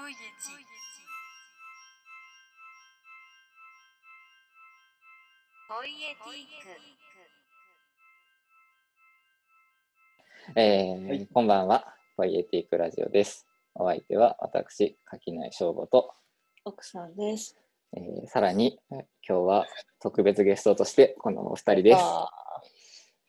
[0.00, 0.24] ポイエティ
[5.68, 6.46] ポイエ
[10.54, 11.84] ティえーはいこんばんは、
[12.16, 13.46] ポイエティックラジオです。
[13.74, 16.14] お相手は私、垣内翔吾と、
[16.64, 17.58] 奥さんです。
[17.94, 18.98] えーさらにえー
[19.28, 19.66] 今日は
[20.00, 21.98] 特別ゲストとしてこのお二人です。
[22.00, 22.26] あ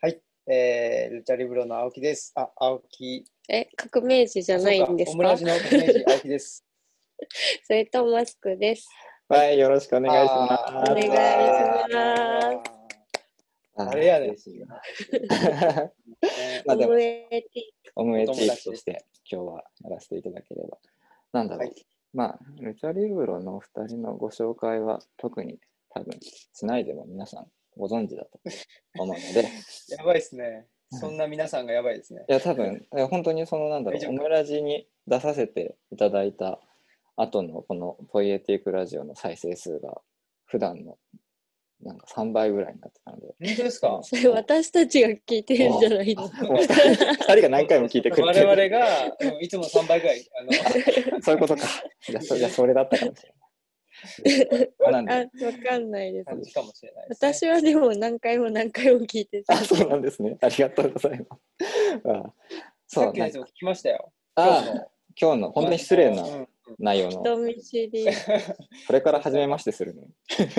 [0.01, 2.31] はい、えー、ルチャリブロの青木です。
[2.35, 3.25] あ、青木。
[3.27, 5.13] ーえ、革命児じゃないんですか？
[5.13, 6.63] オムラジのイメージ青木です。
[7.63, 8.87] それとマスクです。
[9.27, 10.91] はい、よろしくお願いします。
[10.91, 12.81] お願いします
[13.77, 15.93] あれやね嬉しいなね
[16.65, 17.61] まあでもオムエティ
[17.95, 20.77] オムエティお友達として今日はやらせていただければ。
[21.31, 25.59] なんだろう、はいまあ、ルチャリブロのお二人のご紹介は特に
[25.93, 28.39] 多分しないでも皆さんご存知だと
[28.99, 29.47] 思うので、
[29.97, 30.67] やばいですね。
[30.91, 32.25] そんな皆さんがやばいですね。
[32.27, 36.59] いや、多分、いや本当にその、なんだろう、オムラジに出させていただいた
[37.21, 40.01] 後のこのポイエティックラジオの再生数が
[40.45, 40.97] 普段の
[41.83, 43.99] なんか3倍ぐらいになってたので、本当ですか？
[44.03, 46.21] それ私たちが聞いてるんじゃないの？
[46.23, 50.51] もう2人2人が何回も聞いてくれて我々が、うんいつも3倍ぐらい、あの、
[51.21, 51.63] そういうことか。
[52.07, 53.41] じゃあそじゃあそれだったかもしれない。
[54.79, 54.91] わ
[55.33, 56.53] でかんないです。
[56.53, 57.31] かもしれないです、ね。
[57.33, 59.57] 私はでも何回も何回も聞いてたあ、。
[59.57, 60.37] そうなんですね。
[60.41, 61.41] ありがとうございます。
[62.05, 62.33] あ
[62.87, 64.11] そうなんかさっきのやつも聞きましたよ。
[64.35, 64.87] あ今日の
[65.19, 66.23] 今日の本当に失礼な
[66.79, 68.05] 内容の、人見知り。
[68.87, 70.07] これから初めましてするのに。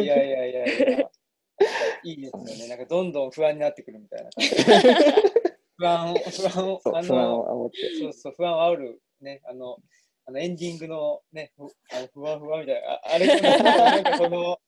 [0.05, 1.11] いやいやいやいや。
[2.03, 2.69] いいですよね。
[2.69, 4.55] なんかどんどん不安になってくるみたいな感じ。
[5.77, 7.99] 不安を、不安を、あそう不安の、を煽って。
[8.01, 9.79] そうそう、不安を煽る、ね、あの、
[10.25, 14.59] あのエンディングのね、ふあのふわふわみたいな、ああれとなんかなんかその、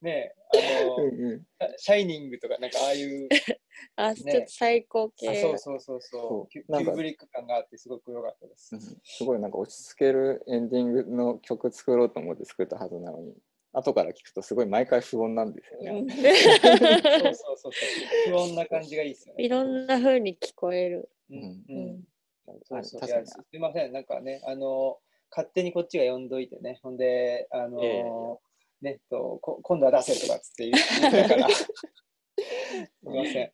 [0.00, 1.46] ね、あの、うんうん
[1.78, 3.28] シャイニングとか、なんかああいう、
[3.96, 5.34] あ、ちょっと最高あ系。
[5.36, 8.80] そうそうそうそそうう、キュなんかキューブリック感があって、すごく良かったですうん。
[9.02, 13.34] すごいなんか落ち着けるエンディングの曲作ろうと思って作ったはずなのに、
[13.72, 15.90] 後から聞くとすごい毎回不穏なんですよね。
[15.90, 17.72] うん そうそうそうそう、
[18.30, 19.44] 不穏な感じがいいですよね。
[19.44, 21.08] いろんな風に聞こえる。
[21.30, 22.04] うんううんん。
[22.64, 23.00] そうそう。
[23.02, 28.12] すすみません、なんかね、あの、勝手にこっちが呼んどいてね、ほんで、あの、いやいやいや
[28.84, 30.72] ねとこ、今度は出せとかっつって言
[31.10, 31.68] 言ったから、 す
[33.02, 33.52] みません。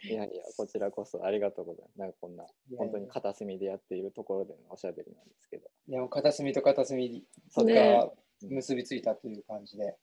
[0.00, 1.98] いやいや、こちらこそありがとうございます。
[1.98, 2.46] なんかこんな、
[2.76, 5.68] 本当に片隅でやっているところでのおしゃべりなんですけど。
[5.88, 8.12] いや、もう片隅と片隅そうねが
[8.42, 9.98] 結びついたという感じで、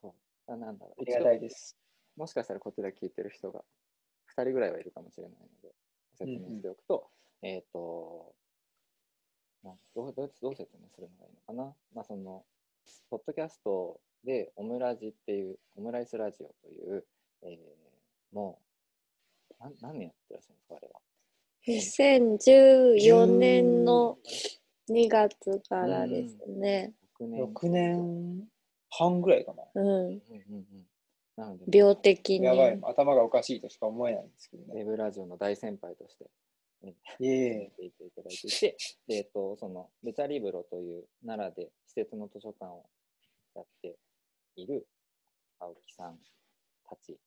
[0.00, 0.14] そう
[0.46, 1.76] あなんだろうありがたいです。
[2.16, 3.62] もしかしたらこちら聞いてる人が
[4.34, 5.74] 2人ぐらいはいるかもしれないので、
[6.18, 7.10] ご説明しておくと、
[7.42, 8.34] えっ、と、
[9.62, 11.76] なんどうどうどう説明するのがいいのかな？
[11.94, 12.44] まあ、その、
[13.10, 17.04] ポッドキャストでオムラジっていう、オムライスラジオという、
[17.42, 18.58] えー、も
[19.60, 21.00] う、なん何年やってらっしゃるんですか、あれは
[22.96, 24.18] ？2014年の
[24.90, 26.94] 2月からですね。
[27.20, 27.44] 6年。
[27.44, 28.48] 6年
[28.90, 29.64] 半ぐらいかな。
[29.74, 29.86] うん。
[29.86, 30.20] うんうん
[30.50, 30.86] うん。
[31.36, 32.46] なので、病的に。
[32.46, 34.82] やばい、頭がおかしいとしか思えないんですけどね。
[34.82, 36.28] ウェブラジオの大先輩として、い
[36.82, 37.70] えいえ。
[37.76, 38.76] ていていただいていて、
[39.06, 42.84] でえっと、そのベチャリブロという奈良で施設の図書館を
[43.54, 43.96] やって
[44.56, 44.86] いる
[45.58, 46.18] 青木さん
[46.88, 47.18] たち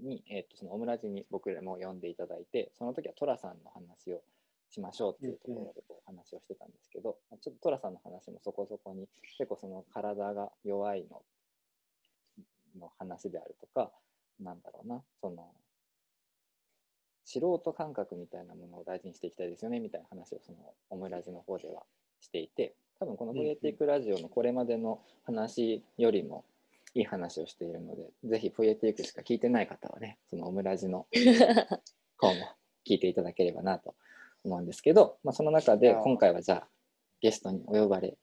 [0.00, 4.22] に、えっと、そのオムラジに僕らも呼んでいただいて、その時は寅さんの話を
[4.70, 9.06] しましょうっていうところでこう話をしてたんですけど、ちょっと寅さんの話もそこそこに
[9.38, 11.22] 結構その体が弱いの
[12.78, 13.92] の話であるとか、
[14.40, 15.52] なんだろうな、その
[17.24, 20.58] 素人感覚みたいなものを大事にしていきたいですよねみたいな話をその
[20.90, 21.82] オムラジの方では
[22.20, 23.44] していて多分このうんうん。
[23.44, 26.44] V エティックラジオのこれまでの話よりも
[26.94, 31.06] いい話をしているのでぜひ v エティックしか聞いてない方はねそのオムラジの
[32.18, 32.34] 方も
[32.86, 33.94] 聞いていただければなと
[34.44, 36.68] 思うんですけど、まあ、その中で今回はじゃあ
[37.20, 38.16] ゲストにお呼ばれ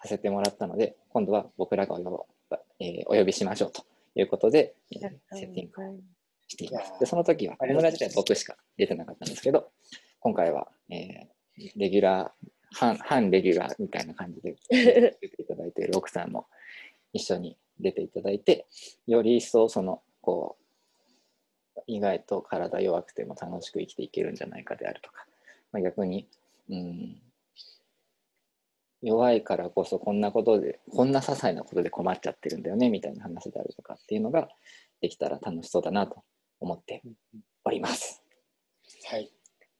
[0.00, 5.00] させてもらったので今度は僕らがお呼ば、えーお呼びしましょうということで、えー
[5.32, 5.94] セッティングを
[6.48, 6.92] しています。
[7.00, 7.82] で、その時は、では
[8.14, 9.70] 僕しか出てなかったんですけど、
[10.20, 11.34] 今回は、えー
[11.76, 16.46] レギュラー、半半レギュラーみたいな感じで出ていただいている奥さんも
[17.12, 18.66] 一緒に出ていただいて、
[19.06, 20.56] より一層その、こ
[21.76, 25.26] う、意外と体弱くても楽しく生きていけるんじゃないかであるとか、
[25.72, 26.28] まあ、逆に、
[26.68, 27.20] うん、
[29.02, 34.48] 弱いからこそこんなことで、こんな些細なことで困っちゃってるんだよねみたいな話であるとかっていうのが
[35.00, 36.22] できたら楽しそうだなと
[36.64, 37.02] 思って
[37.64, 38.22] おります。
[39.10, 39.30] はい。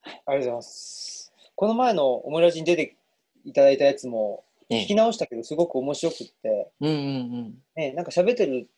[0.05, 1.33] ありがとうございます。
[1.57, 2.97] この前のオムラジに出て
[3.45, 7.55] いただいたやつもえ聞き直したけど、すごく面白くって、うんうんうん。
[7.77, 8.69] ね、なんか喋ってる、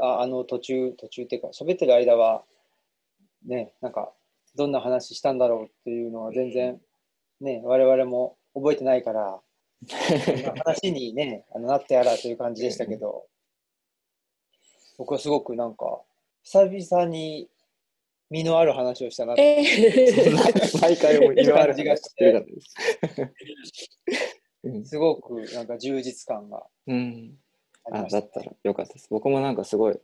[0.00, 2.44] ああの途中、途中っていうか、喋ってる間は、
[3.46, 4.12] ね、なんか、
[4.56, 6.80] どんな話したんだろうっていうのは全然、
[7.40, 9.40] ね、我々も覚えてないから、
[10.64, 13.26] 話にね、あのなってやらという感じでしたけど、
[14.98, 16.00] 僕はすごくなんか、
[16.44, 17.48] 久々に
[18.30, 19.42] 身のある話をしたなって。
[19.42, 22.44] えー、 毎回も言われてがして
[24.84, 24.98] す。
[24.98, 27.38] ごくなんか充実感がうん。
[27.90, 28.20] あありました。
[28.20, 29.08] だったらよかったです。
[29.10, 29.98] 僕もなんかすごい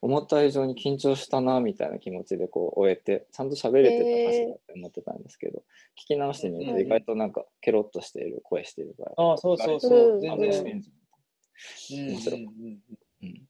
[0.00, 5.58] 思った以上に緊張したなみたいな気持ちでこう終えてちゃんと喋れてた歌詞だって思ってたんですけど、
[5.96, 10.16] 聞き直してみると意外となんかケロッとしている声しているから、ああ、そうそうそうう。
[10.18, 10.62] ん全あの然。
[10.62, 10.82] うん
[11.90, 12.82] 面白いうんうん
[13.22, 13.47] うん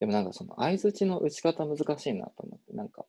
[0.00, 3.04] でもなんかその相づちの打ち方難しいなと思ってなんか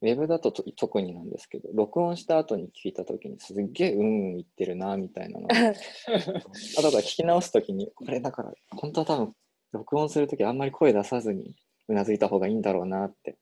[0.00, 9.32] ウェブだとと特になんですけど録音した後に聞いた時にすっげえうんうん言ってるなみたいなのが後から聞き直す時にこれだから本当は多分
[9.72, 11.56] 録音する時あんまり声出さずに
[11.88, 13.36] うなずいた方がいいんだろうなって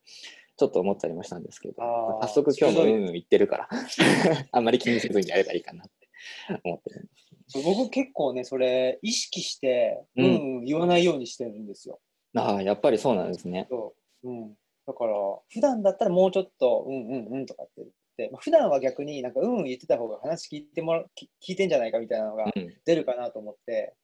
[0.57, 1.75] ちょっと思ったりもしたんですけど
[2.23, 3.69] 早速今日もうんうん言ってるから
[4.51, 7.11] あんまり気にせずにやればいいかなって思ってる
[7.49, 12.01] そう僕結構ね、それ意識して、ううんんうん言わないようにしてるんですよ。
[12.35, 13.95] ああやっぱりそうなんですねそ
[14.25, 14.29] う。
[14.29, 14.55] うん。
[14.87, 15.15] だから、
[15.53, 23.95] 普段だったらもうちょっと、うんうんうんとかって言って、まあ、普段は逆になんかうんうん言ってた方が話聞いてもらき聞いてんじゃないかみたいなのがうん出るかなと思って、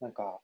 [0.00, 0.40] なんか、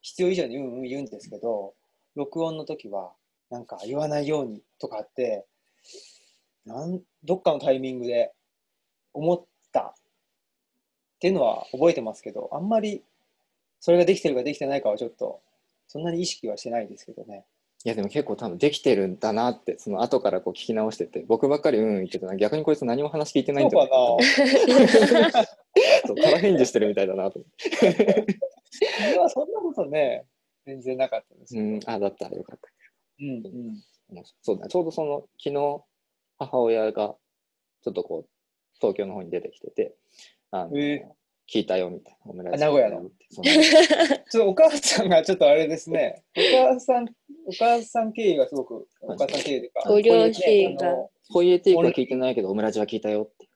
[0.00, 1.74] 必要以上にうんうん言うんですけど、
[2.14, 3.12] 録音の時は、
[3.50, 5.46] なんか言わないようにとかって、
[6.64, 8.32] なんどっかのタイミングで
[9.12, 9.94] 思ったっ
[11.18, 13.02] ていうのは覚えてますけど、あんまり
[13.80, 15.40] それができてるかできてないかはちょっと、
[15.92, 17.44] そんなに意識はしてないですけどね。
[17.84, 24.18] いやでも結構多分できてるんだなってその後からこう聞き直してて僕ばっかりうんうん言ってたら逆にこいつ何も話聞いてないんじゃなそ
[26.12, 28.26] う空返事してるみたいだなと思って
[29.12, 30.24] いや、そんなことね、
[30.64, 31.62] 全然なかったですよ。
[31.62, 32.68] うんあだったらよかった
[33.20, 34.24] うんうん。
[34.40, 35.82] そうだねちょうどその昨日
[36.38, 37.16] 母親が
[37.82, 38.28] ちょっとこう
[38.80, 39.94] 東京の方に出てきてて
[40.50, 41.04] あの、え
[41.52, 42.30] 聞いたよみたいな。
[42.30, 43.10] オムライスあ名古屋の。
[43.30, 46.24] ちょっとお母さんがちょっとあれですね。
[46.34, 47.04] お母さん、
[47.46, 49.82] お母さん経由がすごく、お母さん経由というか。
[49.86, 51.08] ご両親が。
[51.28, 53.48] ホイエティークは聞いてないけどオムラジは聞いたよって。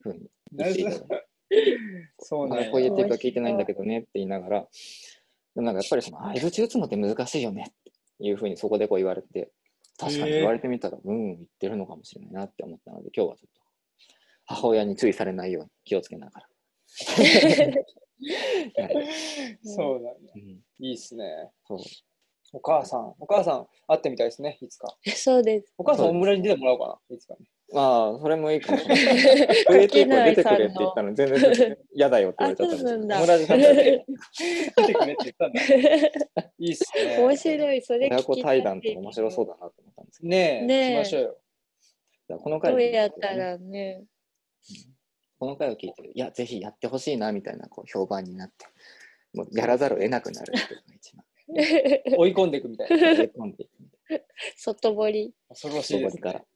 [0.00, 1.04] ふうに言っていただいて。
[2.18, 4.60] そうなんやホイエティークは聞いてないんだけどねって言いながら
[5.54, 7.92] でもなんかやっぱりその相づち打つのって難しいよねって
[8.26, 9.52] いうふうにそこでこう言われて
[9.98, 13.63] 確かに言われてみたらうんうん言ってるのかもしれないなって思ったので今日はちょっと
[14.46, 16.46] 母親に注意されないように気をつけながら
[18.84, 19.08] はい
[19.64, 20.32] そうだね。
[20.36, 21.50] うんいいっすね。
[21.66, 21.78] そう
[22.52, 24.94] お母さん、お母さん会ってみたいですね、いつか。
[25.16, 25.72] そうです。
[25.76, 27.46] お母さんそうですオムライに出てもらおうかな、いつかね。
[27.72, 34.04] まあそれもいいかもしれない出てくれって言ったのに全然嫌だよって言われちゃったんですけどあそうなんだオムラジさんだけ
[34.76, 35.62] 出てくれって言ったんだ。
[36.58, 37.18] いいっすね。
[37.18, 38.42] 面白い、それ聞きたい。
[38.42, 41.22] 対談って面白そうだなと思ったんですけどねえ、ねえしましょう
[42.28, 42.38] よ。
[42.38, 44.04] この回どうやったらね。
[45.38, 48.66] この回を聞いて、いや、ぜひやってほしいなみたいなこう評判になって、
[49.34, 51.24] もうやらざるを得なくなるっていうのが一番。
[52.18, 52.96] 追い込んでいくみたいな。
[52.96, 54.24] 追い込んでいくみたい
[54.56, 55.34] 外堀。
[55.48, 56.00] 恐ろしな。
[56.00, 56.46] いです、そこからね。。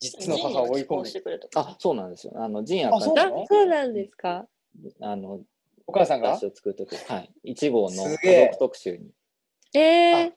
[0.00, 1.50] 実の母を追い込んでいく。
[1.56, 2.32] あ、そうなんですよ。
[2.36, 4.46] あの、ジンやああそうなの、そうなんですか？
[5.00, 5.40] あの、
[5.86, 6.34] お母さんが？
[6.34, 9.10] 雑誌を作るとき、はい、1号の家族特集に。
[9.74, 10.32] えー、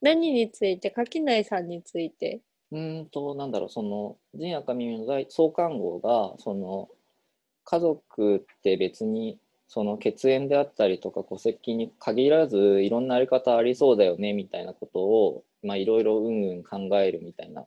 [0.00, 0.90] 何について？
[0.90, 2.40] 垣内さんについて。
[2.72, 6.88] うんと、なんだろう、その、ジン赤耳の大創刊号が、その、
[7.64, 17.66] 家族って別に、その血縁であったりとか戸籍に限らずいろんなあり方ありそうだよねみたいなことをまあいろいろうんうん考えるみたいな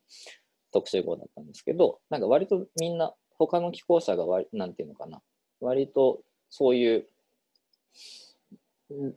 [0.71, 5.21] 特集号だったんですけどなんか割とみんな他の寄稿者が割なんていうのかな
[5.59, 7.05] 割とそういう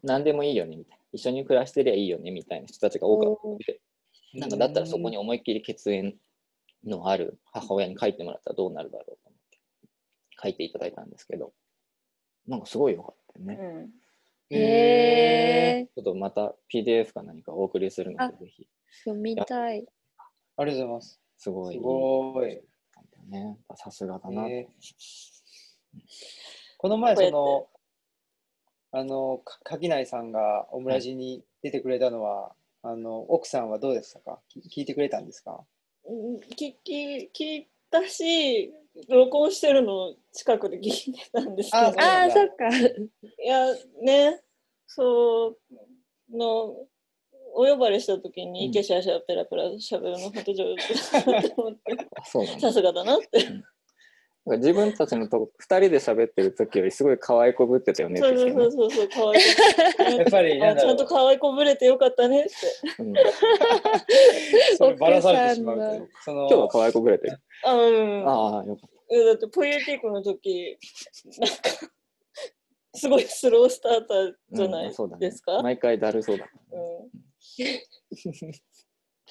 [0.03, 1.03] 何でもいいよねみたいな。
[1.12, 3.81] 一緒に暮らしてりゃいいよねみたいな人たちが多かったので
[4.35, 6.15] なんかだったらそこに思いっきり血縁
[6.85, 9.59] のある母親に書いてもらったらどうなるだろうと思って
[10.43, 11.53] 書いていただいたんですけど
[12.47, 13.89] なんかすごい良かったよね。
[14.51, 18.67] へえちょっとまた PDF か何かお送りするので、ぜひ、
[19.05, 19.87] 読みたい。
[20.57, 21.21] ありがとうございます。
[21.39, 22.49] すごいすごい。
[22.49, 23.59] なんだよね。
[23.77, 24.47] さすがだな。
[24.49, 24.69] え
[26.79, 27.69] この前、その、
[28.91, 34.41] あの、か垣内さんがオムラジに出てくれたのは、あの、奥さんはどうでしたか？
[34.49, 35.65] き聞いてくれたんですか？
[36.05, 38.73] うん聞き聞いたし
[39.09, 41.83] 録音してるの近くで聞いてたんですけど。
[41.85, 42.69] あああ、そっか。
[42.69, 42.83] い
[43.47, 43.67] や
[44.03, 44.41] ね
[44.87, 45.57] そ
[46.31, 46.75] うの
[47.55, 48.71] お呼ばれした時にうん。
[48.71, 51.55] イケシャシャペラペラ喋るの本当上手だなって。
[51.57, 52.73] 思ってさ。
[52.73, 53.45] すがだなって。
[53.45, 53.62] なん。
[53.62, 53.69] か
[54.45, 60.19] 自分たちのと二人で喋ってる時よりすごい可愛いこぶってたよねそうそうそうそうそう、可愛い。
[60.19, 62.53] やっぱりなんあちゃんと可愛いこぶれてよかったねって。
[63.03, 63.15] うん
[64.77, 67.39] そればらされてしまうというその今日は可愛いこぶれてる。
[67.65, 68.29] あうん。
[68.29, 70.77] ああ、よかっえだってポイエティックの時
[71.39, 71.57] なんか
[72.95, 74.39] すごいスロースターターた。
[74.53, 76.47] じゃないうんそうだねですか、毎回だるそうだ。
[76.73, 77.11] うん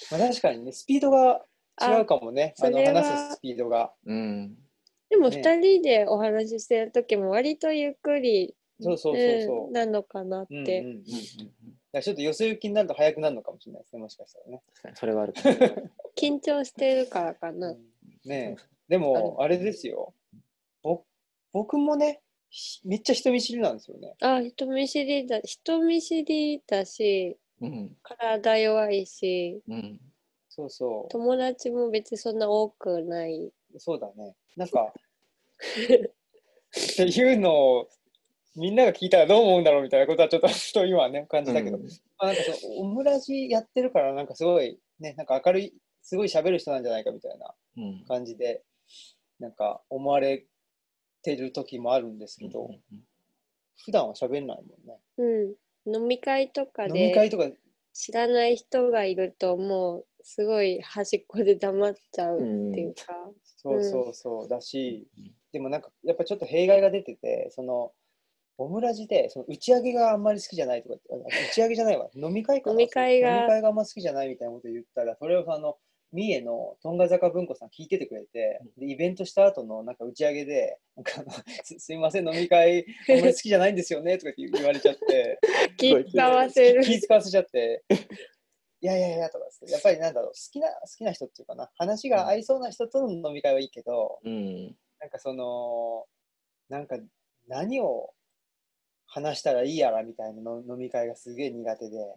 [0.10, 1.46] まあ、確かにねスピードが
[1.82, 4.58] 違うかもねあの話すスピードがうん。
[5.12, 10.56] でもね二人でお話ししてる時も割とゆっくり、そうそうそうそううんなのかなって。
[10.56, 11.03] うんうんうん
[12.01, 14.62] ちょっとよそ行きになると速くなるのかもしれないですねもしかしたらね
[14.96, 15.34] それはある。
[16.15, 17.74] 緊張してるからかな。
[17.74, 17.82] ね
[18.24, 18.56] え
[18.88, 20.13] でもあれですよ
[20.82, 21.03] ぼ
[21.51, 25.41] 僕もねひめっちゃ人見知りなんですよねあ、人見知りだ。
[25.41, 27.98] 人見知りだし、うん。
[28.03, 30.00] 体弱いし、うん。
[30.48, 33.51] そうそ友達も別にそんな多くない。
[33.74, 34.96] うそうだねなんかっ
[36.96, 37.89] ていうのを
[38.55, 41.89] みんなが聞いたらどう思うんだろうみたいなことはちょっと ふと今はね感じたけど、うんま
[42.20, 48.03] あ、なんかそのオムラジやってるからなんかすごいねなんか明るいすごい喋る人なんじゃないかみたいなうん。
[48.05, 48.63] 感じで
[49.39, 50.46] なんか思われ
[51.24, 52.70] てる時もあるんですけど、
[53.86, 55.00] 普段は喋んないもんね。
[55.17, 55.96] うん。
[55.96, 57.50] 飲み会とか飲み会でとか
[57.93, 62.46] 知らない人がいるともうすごい端っこで黙っちゃうって
[62.82, 63.01] いうか。
[63.58, 65.32] そうそうそうだし、うん。
[65.51, 67.92] でもなんかやっぱちょっと弊害が出ててその
[68.58, 71.16] オムラジでその打ち上げがあんまり好きじゃないとかあ
[71.50, 72.10] 打ち上げじゃないわ。
[72.16, 72.74] 飲み会かな。
[72.74, 73.38] 飲み会が。
[73.38, 75.78] 飲み会があんま好きじゃないみたいなこと言ったらそれをあの
[76.12, 81.32] 三重のトンガ坂文庫さん聞いててくれてでイベントした後のなんか打ち上げでなんかあの
[81.63, 85.40] すすいません飲み会あんまり好きじゃないんですよねとかって言われちゃって。
[85.78, 86.84] 気使わせる。
[86.84, 87.84] 気使わせちゃって
[88.81, 94.75] いやいやいやとかやっぱりなんだろう好きな好きな人っていうかな話が合いそうな人との飲み会はいいけど、うん。
[95.00, 96.05] なんかその、
[96.69, 96.97] なんか
[97.47, 98.13] 何を
[99.07, 102.15] 話したらいいやらみたいなの飲み会がすげえ苦手で、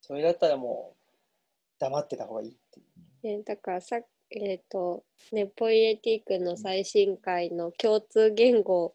[0.00, 1.14] それだったらもう
[1.78, 2.82] 黙ってた方がいいってい
[3.22, 3.38] う。
[3.38, 4.00] ね、だからさ
[4.30, 8.94] えっ、とねポイエティックの最新回の共通言語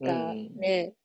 [0.00, 0.48] がね、
[0.88, 1.03] うん、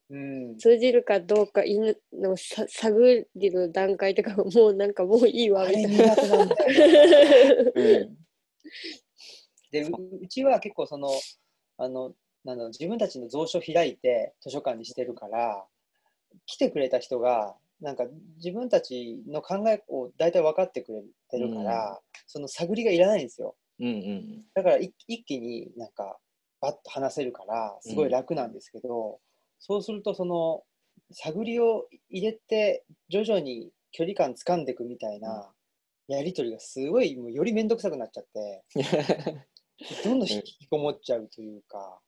[0.59, 6.15] 通じるかどうか犬のさ探る段階とかもうなんかもういいわみたいな。
[9.71, 9.89] でう、
[10.23, 11.09] うちは結構その、
[11.77, 15.65] あの、なんだろう自分たちの蔵書開いて図書館にしてるから、
[16.47, 18.05] 来てくれた人が、なんか
[18.37, 23.55] 自分たちの考えを大体分かってくれてるから、その探りがいらないんですよ。
[23.79, 24.43] うんうん。
[24.55, 26.17] だからい一気になんか
[26.61, 29.19] バッと話せるからすごい楽なんですけど、
[29.59, 30.63] そうするとその
[31.11, 35.49] 探りを入れて徐々に距離感掴んでいくみたいな
[36.07, 38.63] やり取りがすごいもうより面倒くさくなっちゃって
[40.03, 42.01] どんどん引きこもっちゃうというか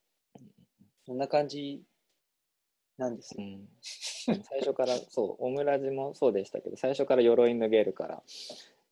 [1.05, 1.83] そんな感じ
[2.97, 3.43] なんですよ。
[3.43, 8.23] うん、最初からそうオムラジもそうでしたけど最初から鎧脱げるから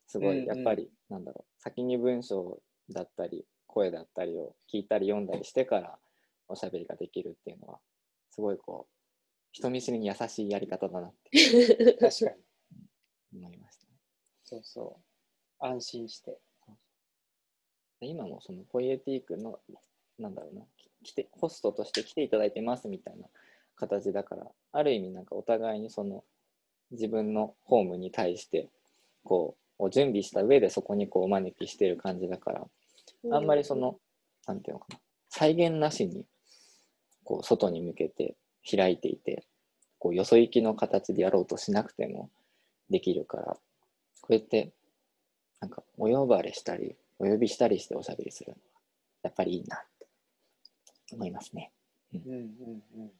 [0.07, 5.99] すごいやっぱり、なんだろう先に文章だったり声だったりを聞いたり読んだりしてから
[6.47, 7.79] おしゃべりができるっていうのは
[8.31, 8.93] すごいこう
[9.51, 11.97] 人見知りに優しいやり方だなって。
[11.99, 12.31] 確か
[13.33, 13.39] に。
[13.39, 13.93] 思いました、ね、
[14.43, 14.99] そうそ
[15.61, 16.37] う安心して。
[17.99, 19.59] で今もそのポイエティークの
[20.17, 23.27] なんだろうなき来てホストとして来ていただいてますみたいな
[23.75, 26.23] 形だからある意味なんかお互いにその
[26.91, 28.69] 自分のホームに対して
[29.23, 32.67] こうを準備した上でそこにこうお招きしてる感じだから
[33.31, 33.97] あんまりその、
[34.45, 36.25] なんていうのかな再現なしに
[37.29, 38.35] こう外に向けて
[38.67, 39.45] 開いていて
[39.99, 42.31] こうよそ行きの形でやろうとしなくても
[42.89, 43.43] できるから
[44.21, 44.71] こうやって
[45.61, 48.59] なんかお呼ばれしたりお呼びしたりしておしゃべりするのは
[49.25, 50.07] やっぱりいいなって
[51.11, 51.71] 思いますね。
[52.15, 53.11] うんうんうん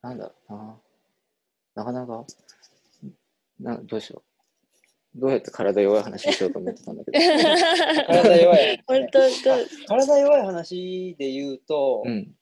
[0.00, 0.76] なんだろうな。
[1.74, 2.24] なかなか、
[3.58, 4.27] などうしよう。
[5.18, 7.18] どうやって体弱い話しようと思ってたんだけど。
[8.06, 12.34] 体弱い話ね本当と体弱い話で言うと、うん。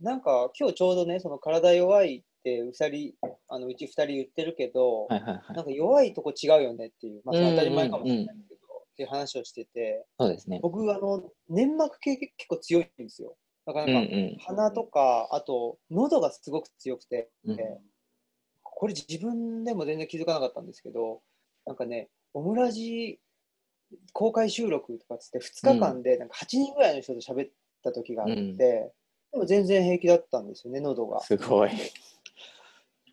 [0.00, 3.16] なんか今日ちょうどね、その体弱いってうさり
[3.48, 5.56] あのうち2人言ってるけど、はいはいはい。
[5.56, 8.60] なんか弱いとこ違うよねっていう、まあ、当たり前かもしれないけど、
[8.92, 10.60] っていう話をしてて、そうですね。
[10.62, 13.36] 僕、あの粘膜系結構強いんですよ。
[13.66, 14.36] だからうんなんか、うん。
[14.38, 17.56] 鼻とか、あと喉がすごく強くて、うん
[18.80, 21.20] これ自分でも全然気づかなかったんですけど、
[21.66, 23.18] なんかね、オムラジ
[24.12, 27.50] 公開収録とかっつって2日間でなんか8人ぐらいの人と喋っ
[27.82, 28.92] た時があって、うんで
[29.36, 31.20] も全然平気だったんですよね、喉が。
[31.20, 31.70] すごい。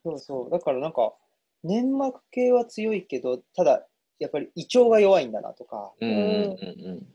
[0.01, 0.49] そうそう。
[0.49, 1.13] だからなんか、
[1.61, 3.85] 粘膜系は強いけど、ただ、
[4.17, 7.07] やっぱり胃腸が弱いんだなとか、うんうんうん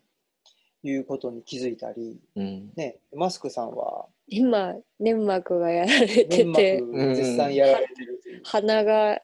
[0.82, 2.72] いうことに気づいたり、うん。
[2.76, 4.06] ね、マスクさんは？
[4.26, 9.22] 今粘膜がやられて粘て膜絶賛やられてる鼻が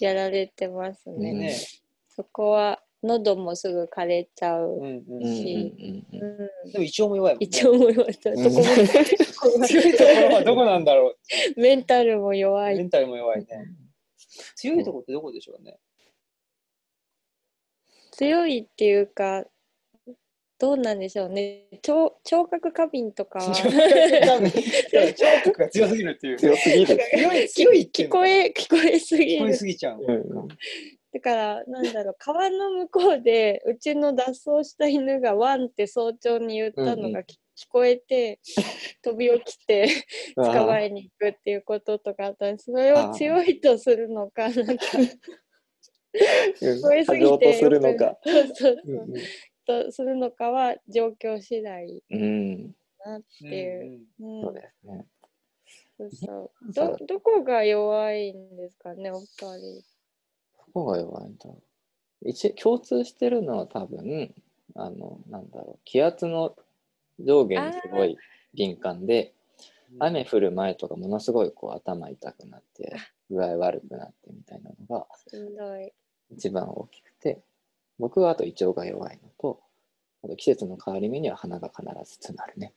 [0.00, 1.56] やられてますね、うんね。
[2.08, 7.46] そこは喉もすぐ枯れちゃう、うんうんうんうんうんうんでも胃腸も弱いもんね。
[7.46, 11.16] 一応思いました、うんどこも強いところはどこなんだろ
[11.56, 12.72] メンタルも弱う。
[12.72, 13.46] いメンタルも弱いね。
[14.54, 15.78] 強いとこってどこでしょうね。
[18.12, 19.44] 強いっていうか
[20.62, 21.64] どうなんでしょうね。
[21.82, 23.40] 聴聴覚過敏とか。
[23.40, 26.36] は 聴覚が強すぎるっていう。
[26.36, 26.96] 強すぎる。
[27.48, 29.98] 強い聞こえ聞こえすぎ聞こえるすぎちゃう。
[30.00, 30.48] うん。
[31.12, 32.14] だからなんだろう。
[32.16, 38.38] 川の向こうでうちの脱走した犬がワンって早朝に言ったのがき聞こえて
[39.02, 39.88] 飛び起きて
[40.36, 42.70] 捕まえに行くっていうこととかあったんです。
[42.70, 44.86] それを強いとするのかなんか。
[46.60, 48.16] 聞こえすぎて 過剰とするのか。
[48.24, 48.92] そうそうう。
[48.92, 49.24] んそう
[49.66, 52.74] とするのかは状況次第うん。
[53.04, 54.00] なっていう。
[54.20, 55.06] うんそうですね。
[55.98, 59.82] そうそうどどこが弱いんですかねお二人。
[60.58, 61.62] どこが弱いんだろ
[62.22, 62.28] う。
[62.28, 64.34] 一共通してるのは多分、
[64.74, 66.56] あの、なんだろう、気圧の
[67.18, 68.16] 上下にすごい
[68.54, 69.34] 敏感で、
[69.98, 72.96] 雨降る前とかものすごいこう頭痛くなって、
[73.30, 75.92] 具合悪くなってみたいなのがしんどい。
[76.30, 77.42] 一番大きくて、
[77.98, 79.60] 僕はあと胃腸が弱いのと、
[80.24, 82.72] あと季節の変わり目には鼻が必ず詰まるね。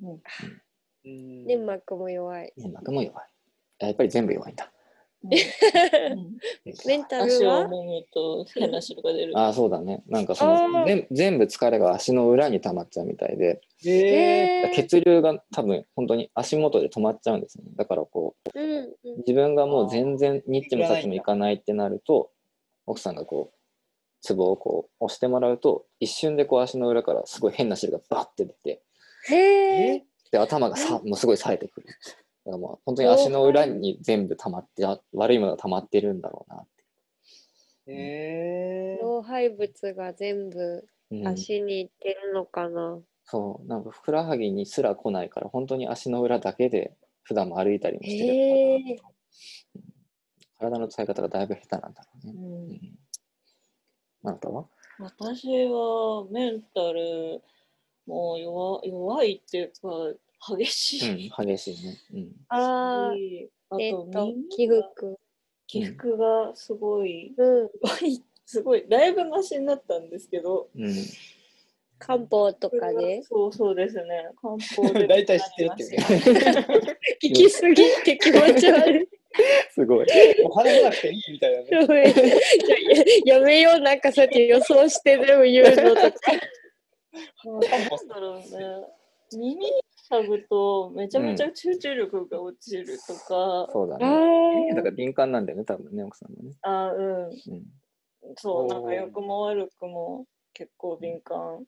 [0.00, 0.22] うん
[1.46, 2.52] 粘膜も弱い。
[2.56, 3.24] 粘膜も弱い。
[3.80, 4.70] あやっぱり全部弱いんだ。
[6.86, 9.36] メンタ足をルは揉むと変な汁が出る。
[9.36, 10.02] ああ、そうだね。
[10.06, 17.64] なんかその全全部疲れが足の裏に溜まっちゃうみたいで、ええー血流が多分本当に足元で止まっちゃうんですね。
[17.76, 18.88] だからこう、うんうん
[19.18, 22.30] 自分がもう全然ニッチもサッチもいかないってなると、
[22.86, 23.57] 奥さんがこう、
[24.20, 28.82] ツボをこう押してもらうと、一瞬でこう足の裏からすごい変な汁がバッて出て、
[29.30, 30.04] へえ。
[30.30, 31.86] で、頭がさ、もうすごい冴えてくる。
[31.86, 36.66] だからもう本当に足の裏に全部溜まって、あ悪いものが溜まってるんだろうなっ
[37.86, 37.92] て。
[37.92, 42.98] えー老廃物が全部うん足にいってるのかな。
[43.24, 48.96] そう、なんかふくらはぎにすら来ないから、本当に足の裏だけで普段も歩いたりもしてるへえ。
[48.96, 49.10] から、
[50.58, 52.32] 体の使い方がだいぶ下手なんだろうね。
[52.36, 52.98] うんうん
[54.24, 54.64] あなたは？
[55.00, 57.40] 私はメンタル
[58.06, 61.30] もう弱弱いっていうか激しい。
[61.38, 61.98] うん、激しいね。
[62.14, 62.32] うん。
[62.48, 65.18] ああ、しあえっ、と起伏。
[65.66, 67.70] 起伏がすごい、うん。
[68.46, 70.94] すごい、だいぶマシになったんですけど、うん。
[71.98, 73.22] 漢方とかで？
[73.22, 74.30] そうそうですね。
[74.40, 75.06] 漢方で。
[75.08, 76.96] 大体知ってるっていうね。
[77.22, 79.08] 聞きすぎて気持ち悪い。
[79.72, 80.06] すごい。
[80.42, 82.14] もう話さなくていいみたいなね。
[83.24, 86.32] ややめよう、なんかそうやって予想してでも言うのとか。
[87.44, 88.44] なんだろうね。
[89.36, 89.66] 耳
[90.10, 94.72] 嗅ぐとめちゃめちゃ集中力が落ちるとか、そうだあね。
[94.74, 96.56] だあから敏感なんだよね、多分ね、奥さんもね。
[96.62, 97.34] あうん、うん。
[98.36, 101.66] そう、なんか良くも悪くも結構敏感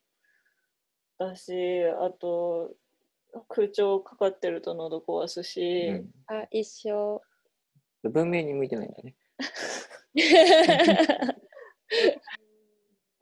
[1.18, 2.72] だし、あと、
[3.48, 7.20] 空調かかってると喉壊すし、うんあ、一緒。
[8.08, 9.14] 文明に向いてないんだね。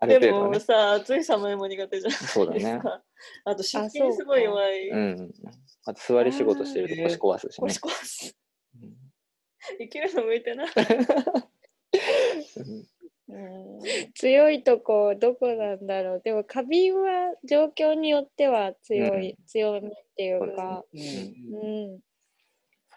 [0.01, 0.61] あるでも程度はね。
[0.61, 2.81] さ、暑い寒いも苦手じゃないそうだね。
[3.45, 4.89] あと湿あ気にすごい弱い。
[4.89, 5.33] うん。
[5.87, 7.79] あと座り仕事してると腰壊すしね腰。
[7.81, 8.37] 壊す。
[8.81, 8.95] うん
[9.79, 10.69] 生きるの向いてない。
[12.57, 12.89] うん
[13.29, 13.81] うん
[14.15, 22.01] 強いとこどこなんだろうでも過敏は状況によっては強い、うん強みっていうかうん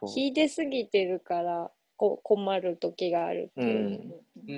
[0.07, 3.93] 秀ですぎてるからこ困る時があるってういう、ん。
[4.47, 4.57] うんう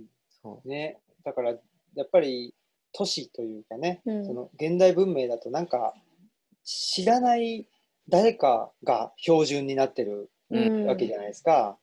[0.00, 0.04] ん。
[0.42, 1.50] そうね、だから
[1.94, 2.54] やっぱり
[2.92, 4.26] 都市というかね、うん。
[4.26, 5.94] その現代文明だとなんか
[6.62, 7.66] 知らない
[8.08, 10.86] 誰かが標準になってるうん。
[10.86, 11.78] わけじゃないですか、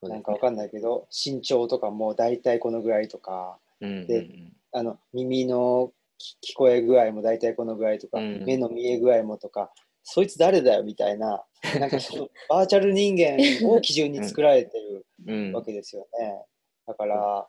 [0.00, 0.16] そうですね。
[0.16, 4.28] なんかわかんないけど身長とかも大体このぐらいとかうんで
[4.72, 5.92] あの耳の
[6.42, 8.44] 聞聞こえ具合も大体このぐらいとか、うん。
[8.46, 9.70] 目の見え具合もとか
[10.08, 11.44] そいつ誰だよみたいな
[11.80, 13.36] なんかそのバーチャル人間
[13.68, 15.52] を基準に作られてるうん。
[15.52, 16.44] わけですよね。
[16.86, 17.48] だから、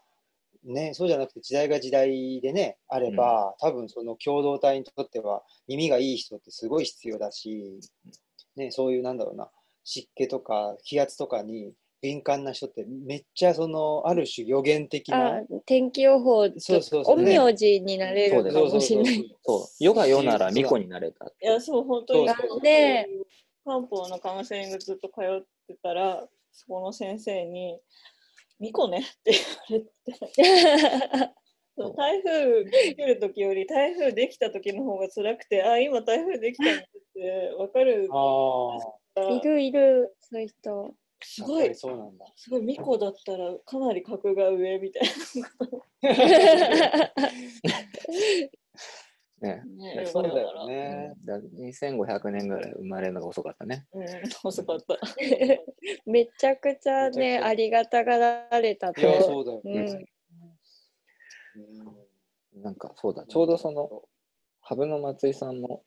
[0.63, 7.79] ね、そうじゃなくて時代が時代でね、あれば、多分その共同体にとっては耳がいい人ってすごい必要だし、
[8.55, 9.51] ね、そういうなんだろうな、
[9.83, 15.41] 湿気とか気圧とかに敏感な人ってめっちゃその、ある種予言的あな。
[15.65, 19.35] 天気予報そうそうそう陰陽師になれるかもしれない。
[19.43, 19.83] そう。
[19.83, 23.07] 世が世なら巫女になれたいや、そう、本当にそうそうで
[23.65, 27.79] 漢方のカウンセリングずっと通ってたら、そこの先生に、
[28.59, 29.31] ミコねって
[29.69, 31.33] 言われて、
[31.77, 38.77] そう台風来てる時より台風できた時の方が辛くてあ今台風できたんだって分かるあ
[39.15, 40.95] あ、いるいる、そういう人。
[41.21, 42.25] すごいそうなんだ。
[42.35, 45.03] すごい巫女だったらかなり格が上みたい
[49.41, 49.63] ね。
[49.65, 51.13] なねそうだようね。
[51.21, 53.87] んだ2500年ぐらい生まれるのが遅かったね。
[53.93, 54.05] うん
[54.43, 54.97] 遅かった
[56.05, 59.23] めちゃくちゃね、ありがたがられたいや、と。
[59.23, 60.07] そうだよね。
[61.55, 61.97] うん、うん
[62.63, 64.03] なんかそうだ、ちょうどその、
[64.61, 65.83] 羽生の松井さんも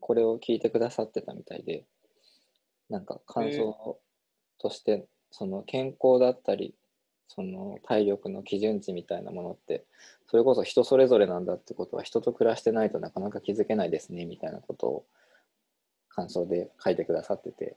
[0.00, 1.84] これを聞いてくださってたみたいで、
[2.88, 4.00] なんか感想
[4.60, 6.74] として、その健康だったり、
[7.28, 9.84] その体力の基準値みたいなものって、
[10.28, 15.04] それこそ人それぞれなんだってことは、人と暮らしてないとなかなか気づけないですねみたいなことを
[16.08, 17.76] 感想で書いてくださってて、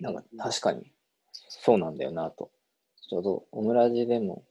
[0.00, 0.92] なんか確かに
[1.32, 2.50] そうなんだよなと、
[3.08, 4.44] ちょうどオムラジでも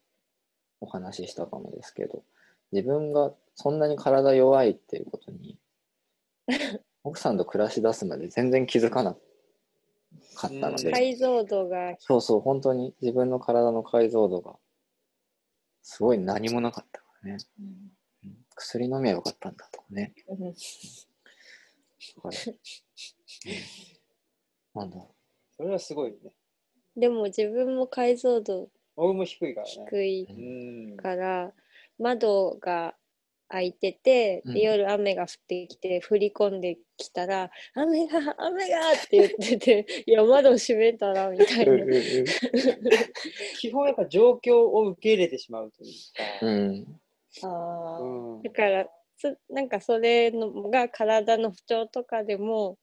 [0.81, 2.23] お話ししたかもですけど、
[2.71, 5.57] 自分がそんなに体弱いっていうことに
[7.03, 9.17] 奥さんと暮らし出すまで全然気づかな
[10.35, 11.95] かったので、解像度が。
[11.99, 12.95] そうそう本当に。
[13.01, 14.55] 自分の体の解像度が。
[15.81, 17.37] すごい何もなかったからね、
[18.23, 18.35] うん。
[18.55, 20.13] 薬飲めばよかったんだとかね。
[20.27, 20.39] うん。
[20.39, 20.53] だ
[22.21, 22.37] から、
[24.75, 25.15] う んなんだろ
[25.57, 26.33] それはすごいね。
[26.95, 29.73] でも自分も解像度俺も低いからね。
[29.89, 30.97] 低いうん。
[30.97, 31.53] から
[31.97, 32.95] 窓が
[33.49, 42.97] 開いてて、うんで夜雨が降ってきて降り込んできたら「雨が雨が!」って言ってて「いや窓閉めたら」みたいうな。
[43.59, 45.91] 基本やっぱ状況を受け入れてしまうという
[46.39, 46.45] か。
[46.45, 47.01] うん
[47.43, 52.77] あーうんだからつなんかそれのが体の不調とかでも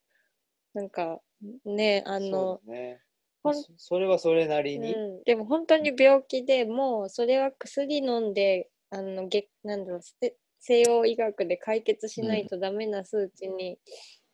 [0.74, 1.20] なんか
[1.64, 3.00] ねあのね
[3.42, 4.94] ほんそそれはそれなりに。
[4.94, 13.79] うん、でも本当に病気でもうそれは薬飲んであのげなんだろうせ西洋医学で解決しないとダメな数値に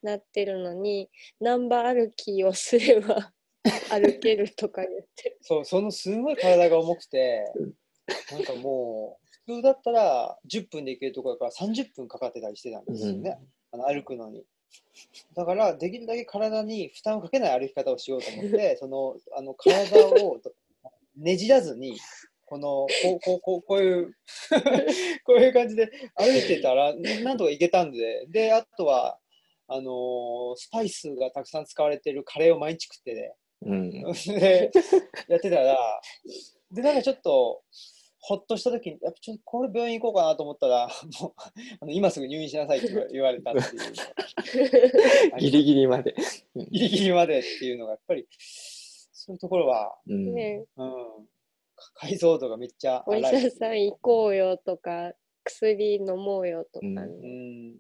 [0.03, 3.33] なってるのに、難波歩きをすれば
[3.91, 7.53] 歩けるとか言ってそう、そのすごい体が重くて、
[8.33, 13.39] なんかもう、普通だったら10分で行けるところから30分かかってたりしてたんですよね、
[13.71, 14.45] あの歩くのに。
[15.35, 20.41] だから、できるだけ体に負担をかけない歩き方をしようと思って、そのあの体を
[21.17, 21.99] ねじらずに、
[22.53, 22.87] このこ
[23.17, 24.15] うこうこうこういう
[25.25, 28.27] こういう感じで歩いてたらなんとか行けたんで。
[28.29, 29.19] であとは
[29.69, 33.35] あのースパイスがたくさん使われてるカレーを毎日食ってね。
[33.63, 33.91] うん。
[34.39, 34.71] で
[35.29, 35.79] やってたら
[36.71, 37.63] でなんかちょっと
[38.19, 40.89] ほっとした時にやっぱちょっとこれ病院行こうかなと思ったら
[41.21, 41.33] もう
[41.81, 45.41] あの今すぐ入院しなさいって言われたっていう。
[45.41, 46.15] ギリギリまで、
[46.55, 50.35] ギリギリまでっていうのがやっぱりそういうところは、うん。
[50.35, 50.89] ねうん、
[51.95, 55.13] 解像度がめっちゃお医者さん行こうよとか
[55.45, 57.73] 薬飲もうよとか、うん。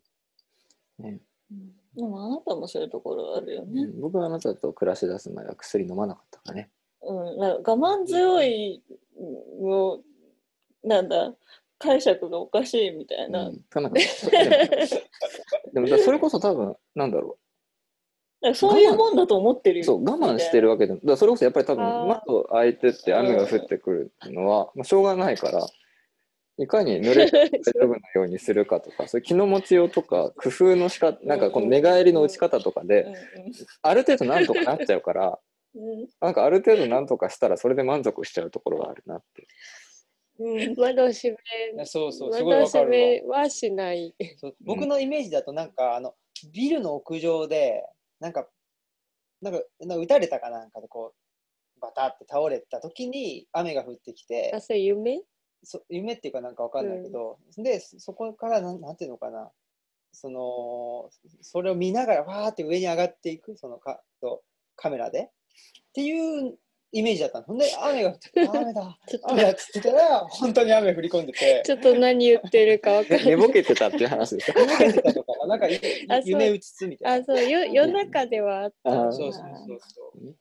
[0.98, 1.72] ねうん。
[1.94, 3.86] でもあなたもそういうところあるよね。
[4.00, 6.70] 僕はあなたと暮らし出す前は薬飲まなかったからね。
[7.02, 8.82] うん、なんか我慢強い
[9.60, 10.00] の、
[10.84, 11.34] なんだ、
[11.78, 13.48] 解釈がおかしいみたいな。
[13.48, 13.60] うん。
[13.68, 13.98] かなんか
[15.72, 17.41] でもそれこそ多分なんだろなんか
[18.55, 19.83] そういうもんだと思ってるよ。
[19.83, 25.66] うそう我慢してるわけでもだからそれこそやっぱり多分窓開いてって雨が降ってくるのは、まあ、しょうがないから
[26.59, 33.07] いかに濡れて大丈夫なようにするかとか そういう気の持ちようとか工夫の仕方なんかこの寝返りの打ち方とかで
[33.83, 35.38] ある程度なんとかなっちゃうから
[36.20, 39.46] なんかある程度なんとかしたらそれで満足しちゃうところがあるなって。
[40.38, 41.37] うん窓閉い
[41.74, 44.14] めやそうそうす窓ごいわか閉めるわはしない。
[44.38, 46.14] そう僕のイメージだとなんかあの
[46.52, 47.85] ビルの屋上で
[48.22, 48.46] なんか
[49.40, 51.12] なんかなんか撃たれたかなんかでこ
[51.76, 55.20] うバタって倒れた時に雨が降ってきてあ、それ夢？
[55.64, 59.50] そ夢っていうかなんかわかんないけど、でそそこからなんなんていうのかな。
[60.12, 64.42] そのそれを見ながらわーって上に上がっていくそのかと
[64.76, 65.22] カメラで。
[65.22, 65.28] っ
[65.94, 66.58] ていう
[66.92, 67.44] イメージだったの。
[67.44, 68.98] ほんで 雨が降ってあ雨だ。
[69.24, 71.62] 雨だっつってたら本当に雨降り込んでて。
[71.64, 73.26] ちょっと何言ってるかわかんない。
[73.26, 75.68] 寝ぼけてたっていう話ですか寝ぼけてたのかななんか
[76.24, 77.22] 夢うつつみたいな。
[77.22, 78.90] あ、そう、よ夜中ではあった。
[78.90, 79.38] そうそうそ
[79.74, 80.37] うそう。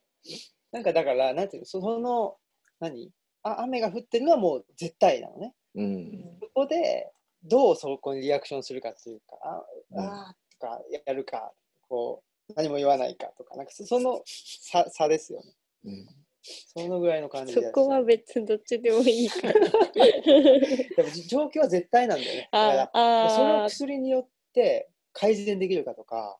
[0.70, 2.36] なんかだから、なんていうの、その、
[2.80, 3.10] 何？
[3.44, 5.54] あ雨が降ってるのはもう絶対なのね。
[5.74, 6.38] うん。
[6.40, 7.10] そこで、
[7.42, 9.98] どうそこにリアクションするかっていうか、あうん。
[10.00, 11.52] あーとかやるか、
[11.88, 15.52] こう、何も言わないかとか、なんかそその差差ですよね。
[15.84, 17.70] うんそのぐらいの感じそで。
[17.70, 19.52] こは別にどっちでもいいから。
[19.52, 22.48] でもじ状況は絶対なんだよね。
[22.50, 26.38] だからあそれをあ薬によって改善できるかとか、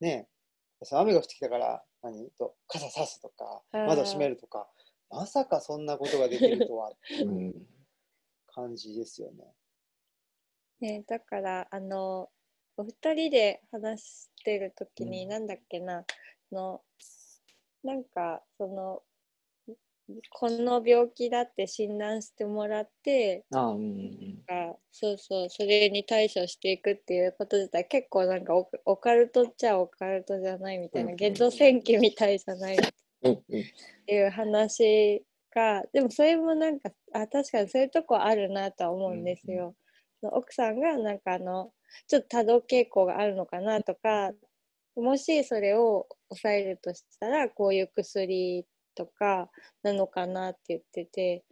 [0.00, 0.28] ね、
[0.92, 2.30] 雨が降ってきたから何？
[2.38, 4.68] と傘さすとか窓閉めるとか
[5.10, 7.54] まさかそんなことができるとは うん
[8.46, 9.54] 感じですよね。
[10.80, 12.30] ね、だからあの
[12.76, 16.04] お二人で話してる時に、うんなんだっけな
[16.50, 16.82] の
[17.84, 19.02] なんかその
[20.30, 32.78] この病気だって診断してもらってあうんうんあそうそうそれに対処していくっていうこと自体結構なんかオオカルトっちゃオカルトじゃないみたいなうんゲド戦記みたいじゃないっ
[33.22, 33.70] うんうん。
[34.06, 39.74] ていう話がでもそれもなんかあ確かにそういうとこあるなとは思うんですよ。
[40.20, 41.72] その奥さんがなんかあの
[42.08, 44.32] ちょっと多動傾向があるのかなとか
[44.96, 48.66] もしそれを抑えるとしたらこういう薬
[49.00, 49.48] とか
[49.82, 51.44] なのかなって言ってて。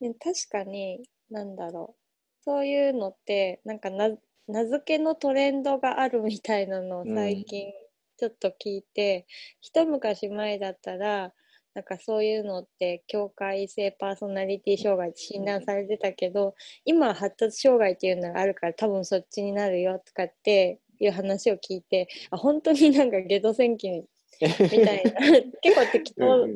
[0.00, 2.42] で確かになんだろう。
[2.42, 4.08] そういうのってなんかな
[4.48, 7.70] 名付けのトレンドがあるみたいなのを最近
[8.16, 9.26] ちょっと聞いて、
[9.60, 11.32] 一昔前だったら
[11.74, 16.54] なんかそういうのって境界性パーソナリティ障害って診断されてたけど、
[16.86, 23.90] 今は発達障害っていうのがあるから多分そっちになるよとかっていう話を聞いてあ本当になんかゲド戦記
[24.40, 25.12] みたいな。
[25.60, 26.46] 結構適当。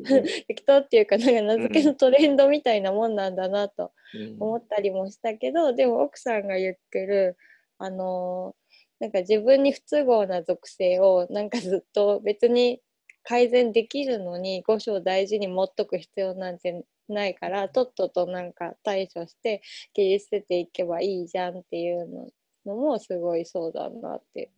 [0.47, 4.37] 適当っていうかなんか名付けのトレンドみたいなもんなんだなとうん。
[4.39, 7.37] 思ったりもしたけど、でも奥さんが言ってる
[7.77, 8.65] あのー
[8.99, 12.81] なんか自分に不都合な属性をなんかずっと別に
[13.23, 19.61] 改善できるのに五章大事に持っとく必要なんてないからとっととなんか対処して
[19.93, 22.29] 切り捨てていけばいいじゃんっていうの
[22.65, 24.49] のもすごいそうだなって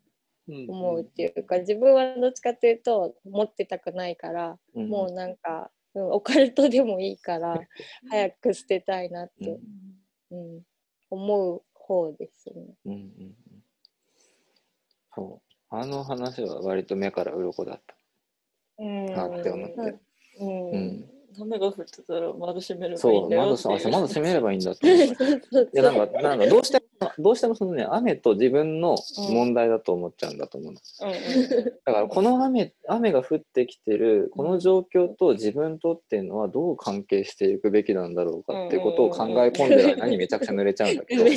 [0.47, 4.89] 思うっていうか、自分はどっちかっていうと持ってたくないから、うん。
[4.89, 7.59] もうなんか、うんオカルトでもいいから
[8.11, 9.59] 早く捨てたいなって、
[10.29, 10.61] うん
[11.09, 12.75] 思う方ですね。
[12.85, 13.35] うんうんうん。
[15.15, 15.47] そう。
[15.69, 17.95] あの話は割と目から鱗だった。
[18.79, 19.05] うん。
[19.07, 19.75] なって思って、
[20.39, 20.71] うん。
[20.71, 24.87] うん、雨が降ってたら窓閉めればいいそう窓あそう窓閉めればいいんだって。
[25.05, 25.09] い
[25.73, 28.95] やなんかなんかどうしてもどうしてもそのね雨と自分の
[29.29, 31.65] 問題だと思っちゃうんだと思うの、うんうん。
[31.85, 41.23] だからこの雨雨が降ってきてるこの状況と自分とっていうのはどう関係していくべきなんだろうかっていうことを考え込んでる間にめちゃくちゃ濡れちゃうんだけど。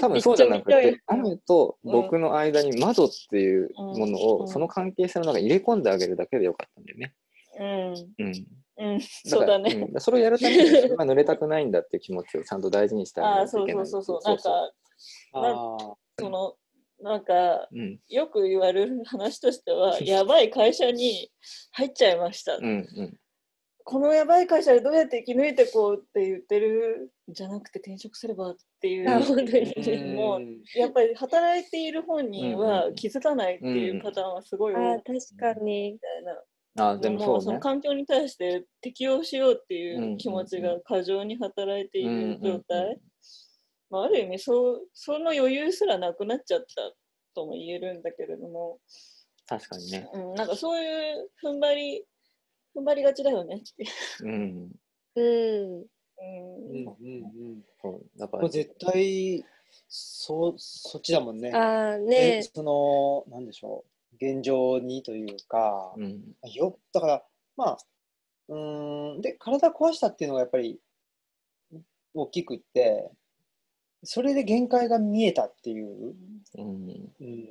[0.00, 4.14] 多分そうじゃなくて雨と僕の間に窓っていうものうん。
[4.42, 7.14] をその関係性の中に入れ込んであげるだけでよかったんだよね。
[8.18, 8.46] うん、うん
[8.78, 9.74] うん、そうだね。
[9.74, 13.68] うんそれをやるために自分が 濡れたくないんだっていう気持ちをちゃんと大事にしてあげああ、そう。
[13.68, 14.20] そうそうそう。
[14.24, 14.72] なんか、
[15.32, 16.56] あその、
[17.00, 21.30] なんか、うんよく言われる話としては、 やばい会社に
[21.72, 22.56] 入っちゃいました。
[22.56, 23.18] うんうん
[23.88, 29.08] このやばい会社でどうやって生き抜いてこうって言ってるんじゃなくて転職すればっていう。
[29.08, 36.42] あ本当にーもううんやっぱり働いている本人うんはうん気づかないっていうパターンはすごい多いあー確かにみたいな。
[36.76, 37.44] あでももそうね。
[37.44, 43.00] その環境に対して適応しようっていんう気持ちが過剰に働いている状態。
[43.90, 46.66] まあ、ある意味そう、その余裕すらなくなっちゃった
[47.34, 48.78] とも言えるんだけれども、
[49.46, 50.08] 確かにね。
[50.12, 52.04] うん、なんかそういう踏ん張り、
[52.76, 53.90] 踏ん張りがちだよねっていう。
[54.26, 54.72] うん。
[55.18, 59.44] うんうんうんうんうんそうだからこれ絶対
[59.88, 61.52] そうそっちだもんね。
[61.52, 66.22] あねそのなんでしょう現状にというか、うん。
[66.52, 67.22] よだから
[67.56, 67.78] まあ
[68.48, 70.80] うーんで体壊したっていうのがやっぱり
[72.14, 73.10] 大きくって
[74.04, 76.14] それで限界が見えたっていう、
[76.58, 77.10] うん。
[77.20, 77.48] うん、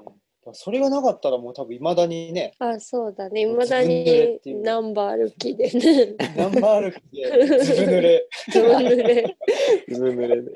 [0.53, 3.41] それがなかったらもう多分いまだにねあそうだね。
[3.41, 5.71] いまだにナンバー歩きで。
[5.71, 7.59] ねナンバー歩きで。
[7.65, 8.27] ずぶ濡れ。
[8.51, 9.37] ずぶ濡れ。
[9.89, 10.51] ずぶ濡れで。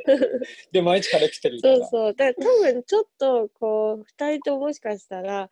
[0.71, 1.87] で毎日カレー食ってるそいうな。
[1.87, 5.49] そうだから多分ちょっとこう2人とももしかしたら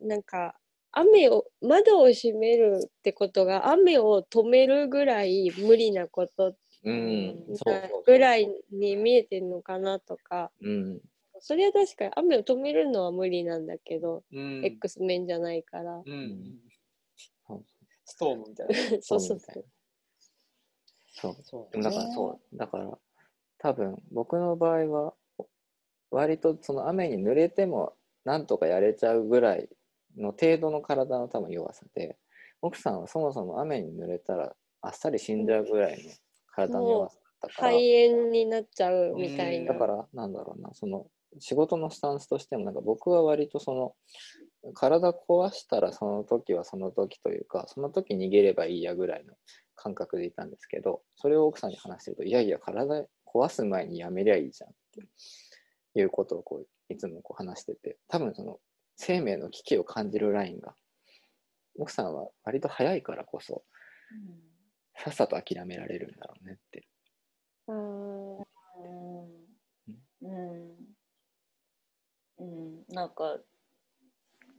[0.00, 0.54] なんか
[0.92, 11.00] 雨を窓を閉めるってことが雨を止めるぐらい無理なことぐらいに見えてるのかなとかうん。
[11.40, 16.58] それは確かに雨を止めるのは無理なんだけど、うん、X 面じゃないから、うん、
[17.46, 17.64] そう
[18.04, 18.74] ストームみたいな。
[19.00, 19.64] そう そうそう
[21.12, 21.36] そう。
[21.42, 22.56] そうだからそう。
[22.56, 22.98] だから、
[23.58, 25.14] 多分僕の場合は、
[26.10, 29.68] 割とその雨に濡れてもなんとかやれちゃうぐらい
[30.18, 32.16] の程度の体の多分弱さで、
[32.60, 34.52] 奥さんはそもそも雨に濡れたら
[34.82, 36.10] あっさり死んじゃうぐらいの
[36.54, 39.72] 体の弱さだったから、肺炎になっちゃうみたいな。
[39.72, 41.06] だからなんだろうなその
[41.38, 43.94] 仕事のスタンスとしてもなんか僕は割とその
[44.74, 49.34] 体壊したらその時はその時というかその時逃げればいいやぐらいの
[49.76, 58.58] 感覚でいたんですけどそれを奥さんに話してるといやいや体壊す前にやめりゃいいじゃんっていうことをこういつもこう話してて多分その
[59.00, 60.74] 生命の危機を感じるラインが
[61.78, 63.62] 奥さんは割と早いからこそ
[64.96, 66.88] さっさと諦められるんだろうねって。
[67.68, 68.44] あー
[70.22, 70.76] うん。
[72.40, 73.38] うん、なんか、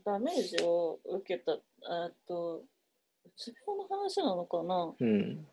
[0.06, 1.58] ダメージを受けた、え
[2.10, 2.66] っと、う
[3.36, 4.94] つ病の話なのかな？
[5.00, 5.48] うん。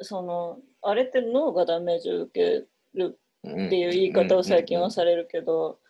[0.00, 2.66] その、あれって脳がダメージを受け
[2.98, 5.80] るっっていう言い方を最近はされるけど、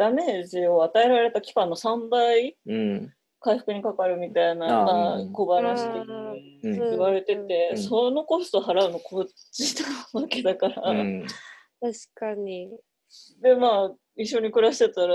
[0.00, 3.12] ダメージを与えられた期間の3倍うん。
[3.38, 11.26] 回復にかかるみたいな、あまあうん小話あ的ーにうん言われてて、うんそのコスト払うのこっちなわけだから、うん。
[11.80, 12.70] 確かに。
[13.42, 15.14] でまあ一緒に暮らしてたら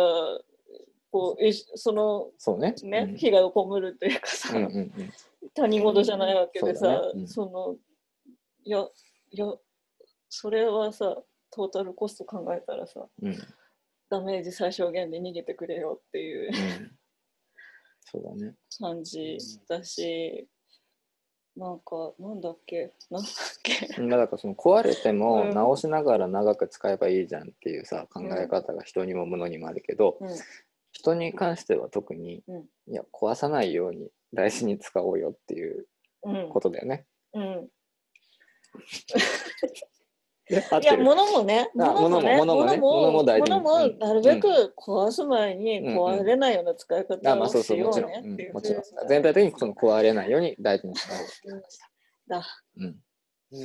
[1.11, 2.75] こういそのそうね。
[2.83, 5.13] ね、被害を被るというかさ、うんうんうん
[5.55, 7.75] 他人事じゃないわけでさ、そうだねうんその
[8.63, 8.85] いや
[9.31, 9.45] いや
[10.29, 11.15] それはさ
[11.51, 13.07] トータルコスト考えたらさ。
[14.09, 16.51] ダメージ最小限で逃げてくれよっていう
[18.01, 18.53] そうだね。
[18.79, 19.37] 感じ
[19.67, 20.47] だし、
[21.57, 22.93] なんかなんだっけ？
[23.09, 23.31] なんだっ
[23.63, 23.87] け？
[24.01, 25.49] まあだからその壊れてもうん。
[25.55, 30.29] 直しながら長く使えばいいじゃんっていうさ考え方が人にも物にもあるけど、うん。
[30.91, 32.65] 人に関しては特に、うん。
[32.87, 35.87] いや壊さないように大事に使おうよっていう
[36.23, 36.49] うん。
[36.49, 37.05] ことだよね。
[37.33, 37.67] うん
[40.47, 42.77] いや、物もね、あ物もね、物も物もね。
[42.77, 43.51] 物も大事。
[43.51, 43.97] に物もうん。
[43.97, 45.97] なるべく壊す前にうん。
[45.97, 48.23] 壊れないような使いあ方をしようもちろん、うん。
[48.23, 48.53] ねっていう。
[48.53, 48.83] もちろん。
[49.07, 51.79] 全体的にその壊れないように大事に使おうっていう話
[52.27, 52.39] だ。
[52.39, 52.45] だ。
[52.77, 52.95] うん。
[53.51, 53.57] う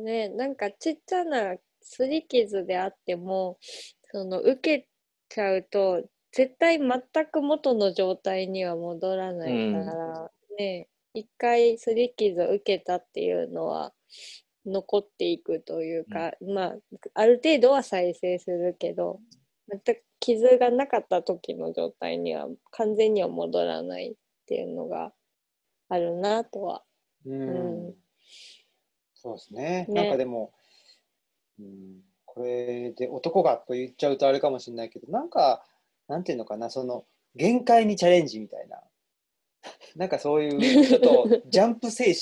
[0.00, 0.04] ん。
[0.04, 1.54] ね、なんかちっちゃな
[1.84, 3.58] 擦り傷であっても、
[4.12, 4.88] その受け
[5.28, 6.02] ちゃうと、
[6.32, 13.92] 絶対全く元の状態には戻らないから、ね、一回擦り傷を受けたっていうのは
[14.66, 16.76] 残っていくというか、まあ、
[17.14, 19.20] ある程度は再生するけど、
[19.68, 24.14] 全く傷がなかった時の状態には完全には戻らないっ
[24.46, 25.12] ていうのが
[25.88, 26.82] あるなとは。
[27.26, 27.94] うんうん
[29.24, 29.86] そうですね。
[29.88, 30.52] ねなんかでも、
[31.58, 35.64] うん、これで男がと言っちゃうとあれかもしれないけど、なんか、
[36.08, 38.82] なんていうのかな、その、限界にチャレンジみたいな。
[39.96, 42.14] なんかそういう、 ちょっとジャンプ精神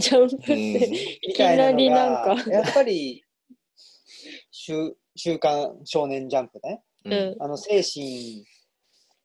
[0.00, 2.50] ジャンプみたいなのいきなりなが、んか。
[2.50, 3.24] やっぱり、
[4.50, 6.82] 週週刊少年ジャンプね。
[7.04, 7.12] うん。
[7.12, 8.44] うんあの精神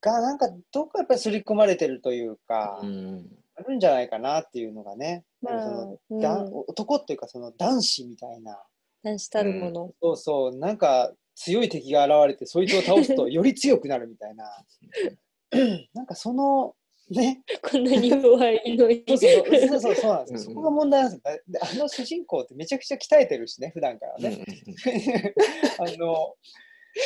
[0.01, 3.29] がなんかどっかやっぱり刷り込まれてるというか、うん。
[3.57, 6.19] あるんじゃないかなっていうのがね、まあそのうん。
[6.19, 8.61] だ男っていうかその男子みたいな、
[9.03, 9.93] 男子たるもの。
[10.01, 14.45] そうそう、なんか強い敵が現れてそいつを倒すとより強くなるみたいな、
[15.93, 16.75] なんかその
[17.09, 19.03] ね、こんなに弱いのに。
[19.07, 21.39] そうそうそうそうそうなんですそこが問題なんですよ。
[21.47, 24.43] であの主人公ってめちゃくちゃ鍛えてるしね、普段からね。
[25.77, 26.35] あの、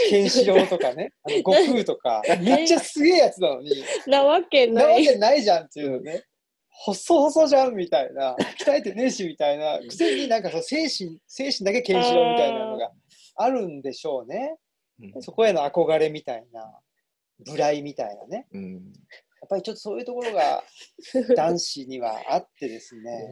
[0.09, 3.71] ケンシロウとかね、あの悟空とか、めっちゃすげえやつなのに、
[4.07, 5.05] なわけなない。
[5.05, 6.23] わけないじゃんっていうのね。
[6.69, 12.91] 細々じゃんみたいな、鍛えてねえしみたいな、くせになんかその精神、精神だけケンシロウみたいなのが
[13.35, 14.55] あるんでしょうね。
[15.01, 16.79] うんそこへの憧れみたいな、
[17.45, 18.47] 無頼みたいなね。
[18.53, 18.93] うん
[19.49, 20.63] ぱりちょっとそういうところが
[21.35, 23.29] 男子にはあってですね、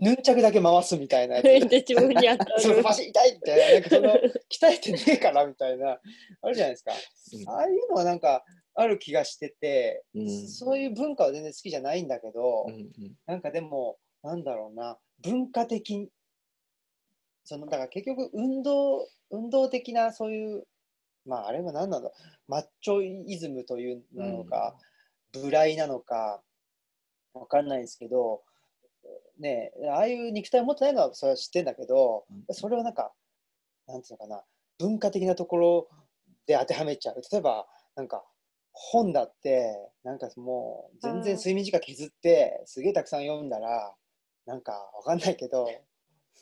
[0.00, 1.68] ヌンチャクだけ回すみたいなやつ。
[1.68, 2.82] で自分に当たそう、る。
[2.82, 6.00] バシ痛いみたいな、なんかその、鍛えてねえからみたいな、
[6.42, 6.92] あるじゃないですか。
[6.92, 7.48] うん。
[7.48, 10.48] ああいうのはなんか、ある気がしてて、うん。
[10.48, 13.14] そういう文化は全然好きじゃないんだけど、うんうん。
[13.26, 16.10] なんかでも、なんだろうな、文化的に、
[17.44, 20.66] その、だから結局、運動、運動的なそういう、
[21.24, 24.76] まあ、あれは何なんだろう、マッチョイズムというのか、
[25.36, 26.42] 無頼なのか、
[27.34, 28.42] わかんないですけど、
[29.38, 32.54] ねえ、ああいう肉体を持ってないのはそれは知ってんだけど、うん。
[32.54, 33.12] それをなんか、
[33.86, 34.42] なんていうのかな、
[34.78, 35.88] 文化的なところ
[36.46, 37.16] で当てはめちゃう。
[37.30, 38.24] 例えば、なんか、
[38.72, 43.94] 本だって、なんかもう、全然睡眠時間削って、すげえたくさん読んだら、
[44.46, 45.68] なんか、わかんないけど、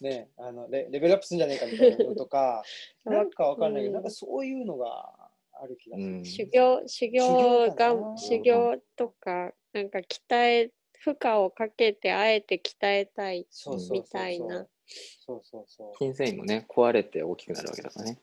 [0.00, 2.62] ねあのレ、レベルアップするんじゃねえかみたいなのとか、
[3.04, 5.23] なんかわかんないけど、うんなんかそういうのが
[5.62, 6.08] ある気がする。
[6.08, 14.66] うん修行、修行がな、修行とか、なんか鍛え、負荷をかけてあえて鍛えたいそうそうそうそうみたいな。
[15.26, 15.96] そうそうそう。
[15.98, 18.18] 筋繊維もね壊れて大きくなるわけだからね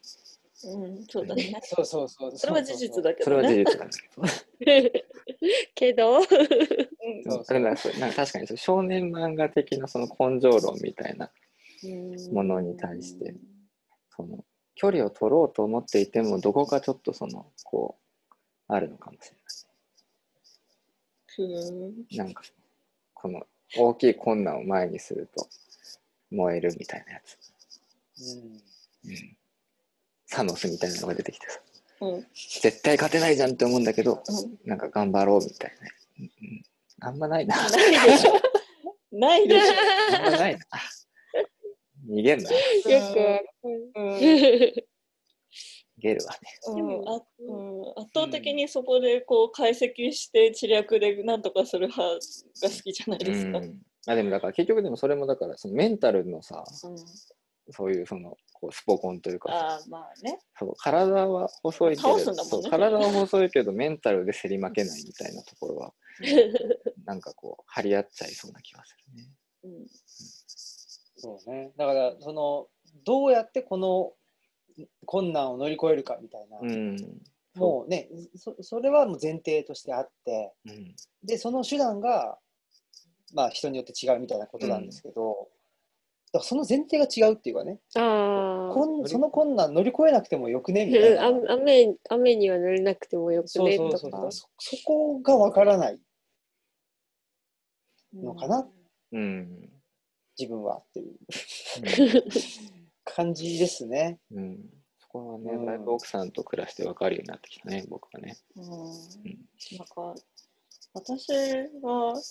[0.64, 1.60] うん、そうだね。
[1.64, 2.38] そうそうそう。
[2.38, 3.56] それは事実だけそれは事。
[3.56, 5.02] 実だけど
[5.76, 11.32] けど、うんそうそれなんかそうなんか確かにそう少年漫画的なその根性論みたいな
[12.32, 13.34] ものに対して
[14.16, 14.46] その
[14.76, 17.98] 距離を取ろうと思っていてもどこかちょっとそのこ
[18.30, 18.34] う
[18.68, 19.42] あるのかもしれう
[21.44, 22.44] んないなんか
[23.14, 23.44] この
[23.78, 25.48] 大きい困難を前にすると
[26.32, 27.38] 燃えるみたいなやつ、
[28.22, 29.12] うん。
[29.12, 29.38] うん、
[30.26, 31.60] サノスみたいなのが出てきてさ。
[32.02, 32.28] うん。
[32.62, 34.70] 絶対勝てないじゃんって思うんだけどうん。
[34.70, 35.86] なんか頑張ろうみたいな。
[35.86, 36.64] ね、うんうん、
[37.02, 37.56] あんまないな。
[37.56, 38.34] あないでしょ。
[39.12, 40.66] ないでしんまないな
[42.10, 42.54] 逃げんなょ。
[42.54, 43.92] よくわかる。
[43.96, 44.02] う
[44.78, 44.92] ん
[46.02, 46.40] ゲルはね。
[46.68, 53.60] うんあうん、圧倒的にそこでこう解析して知略でなんとかする派が好きじゃないですか。
[53.60, 56.98] うんあでもだから結局でもそれもだからそのメンタルのさうん
[57.72, 60.40] そういうそのこうスポコンというかさああまあね。
[60.58, 65.94] そう体は細いけどねそう体は細いけどメンタルで競り負けないみたいなところは
[67.06, 69.30] なんかこう張り合っちゃいそうな気がするね。
[69.66, 69.88] うん
[71.22, 71.72] そうね。
[71.78, 72.68] だから、その、
[73.06, 74.14] どうやってこの
[75.06, 76.98] 困難を乗り越えるかみたいな、うん。
[77.56, 80.96] もうねそ、それはもう前提としてあって、うん。
[81.24, 82.38] で、その手段が、
[83.34, 85.50] まあ人によって違うみたいなことなんですけど、
[86.34, 91.24] だからその前提が違うっていうかね、あこんその困難乗り越えなくてもよくねみたいな。
[91.24, 91.28] あ。
[91.54, 94.32] 雨雨には濡れなくてもよくねとそうそうか。
[94.32, 96.00] そそこがわからない
[98.14, 98.68] のかな
[99.12, 99.70] うん。
[100.38, 102.24] 自分はっていう。
[103.04, 104.20] 感じですね。
[104.32, 104.60] うん。
[105.00, 105.66] そこはね、うん。
[105.66, 108.38] だいぶ奥さんと暮らして分かるようになってきたね、僕はね。
[108.56, 108.66] うん。
[108.66, 110.16] なんか
[110.94, 111.28] 私
[111.82, 112.22] は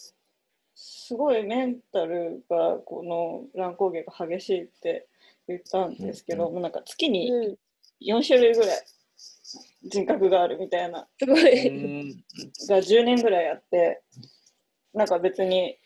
[0.74, 5.06] すごいメンタルがこの乱高下が激しいって
[5.48, 6.54] 言ったんですけど、うん。
[6.54, 7.58] もうなんか月にうん、
[8.02, 8.86] 4種類ぐらい
[9.84, 11.08] 人格があるみたいな。
[11.18, 11.68] すごうい。
[11.68, 12.24] ん。
[12.68, 14.02] が10年ぐらいあって
[14.94, 15.76] なんか別に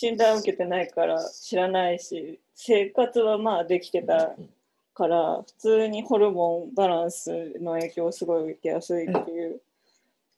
[0.00, 4.36] 診断を受けてないから知らないし生活はまあできてた
[4.94, 9.60] から普通にホルモンバランスの影響をすごい受けやすいっていう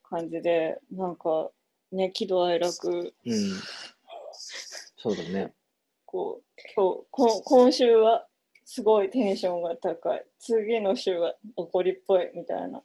[0.09, 1.51] 感じでなんか
[1.93, 3.61] ね喜怒哀楽うん。
[4.97, 5.53] そうだね。
[6.07, 8.27] こう今日こ今週は
[8.65, 12.83] すごいテンションが高い次の週は怒りっぽいみたいな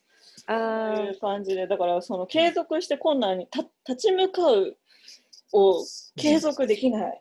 [0.47, 4.75] あいう感じでだからその継続して困難にた立ち向かう
[5.55, 5.85] を
[6.17, 7.19] 継続できない、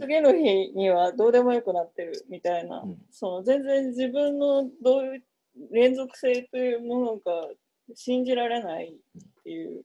[0.00, 2.96] 次の日にはどうでもよくなってるみたいな、うん。
[3.10, 5.22] その全然自分のどういう
[5.70, 7.48] 連続性というものが
[7.94, 9.84] 信じられないっていう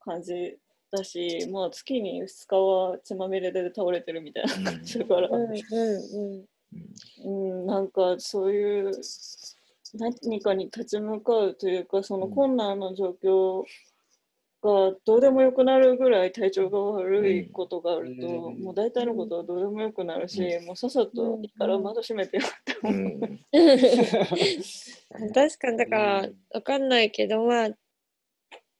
[0.00, 0.56] 感じ
[0.90, 5.58] だしもう月に2日は血まみれで倒れてるみたいな感じだから、うんうんう
[6.38, 6.46] ん。
[7.24, 7.30] う
[7.64, 8.92] ん、なんかそういう
[10.20, 13.62] 何かに立ち向かうというかその困難の状況
[14.66, 23.00] がどうでもよくなるぐらい体調が悪いことがあると、うんもう大体のことはどうでもよくなるし、もうさっさといいから窓閉めてよってう思う。
[23.02, 23.40] ん。
[25.32, 27.70] 確かにだからうんわかんないけどまあ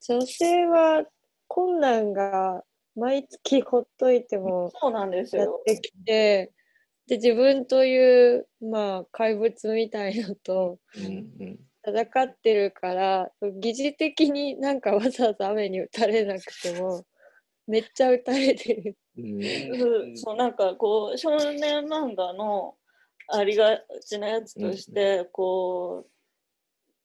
[0.01, 1.05] 女性は
[1.47, 2.65] 困難が
[2.97, 5.43] 毎月ほっといてもそうなんですよ。
[5.43, 6.53] やってきて
[7.07, 11.59] で自分というまあ怪物みたいのとうん。
[11.87, 13.31] 戦ってるから
[13.61, 17.05] 疑似的になんかわざわざ雨に打たれなくても
[17.67, 18.97] めっちゃ打たれてる。
[19.19, 19.21] う
[20.13, 20.17] ん。
[20.17, 22.75] そうなんかこう少年漫画の
[23.29, 26.11] ありがちなやつとして、こう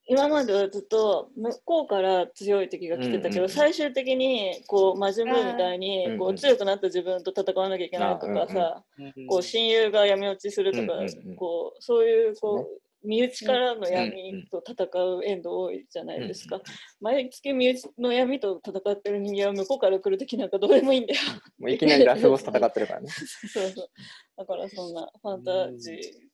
[0.07, 3.49] 今まではずっと向こうから強い敵が来てたけど、うんうんうん。
[3.49, 8.83] 最終的にこう魔人ブーみたいにこう強くなった自分と戦わなきゃいけないとかさ、
[9.27, 14.85] こう親友が闇落ちするとか、うんうんうんこうそういうこう身内からのうんうん闇と戦
[15.17, 16.61] うエンド多いじゃないですか。
[16.99, 21.19] 毎月身内の闇と戦ってる人間は向こうから来る敵なんかどうでもいいんだよ。
[21.59, 23.09] もういきなりラスボス戦ってるからね。
[23.51, 23.89] そうそう。
[24.37, 25.91] だからそんなファンタジ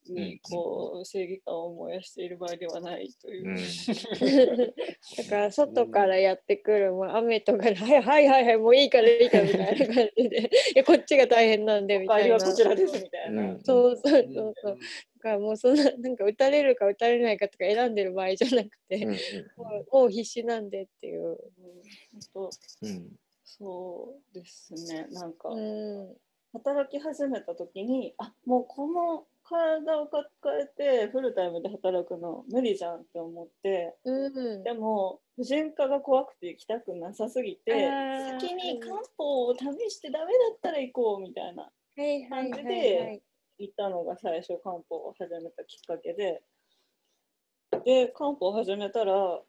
[0.09, 3.53] ーにこう正義感を燃やしている場合ではないというう。
[3.53, 3.55] ん。
[5.18, 13.41] だから外からやってくるもう雨とかで「はいはいはいはいもういいからいいから」みたいな感じで「いやこっちが大変なんで」みたいなはこちらですみたいな。
[13.41, 14.78] うんそうそうそうそう
[15.16, 19.11] だからもうそんな なんか打たれるか打たれないかとか選んでる場合じゃなくて、うん。
[19.11, 21.38] もうもう必死なんでっていう。
[22.82, 23.17] うん。
[23.43, 25.07] そうですね。
[25.11, 26.17] なんかうん
[26.53, 30.25] 働き始めた時にあもうこの体を抱
[30.59, 37.91] えてフルタイムで働くの無理じゃんって思ってうんでも婦人科が怖くて行きたくなさすぎて
[38.39, 43.21] 先に漢方を試してダメだったら行こうみたいなはいはいはい感じではい。
[43.57, 46.41] 行ったのが最初漢方を始めたきっかけで
[47.85, 49.39] で漢方を始めたら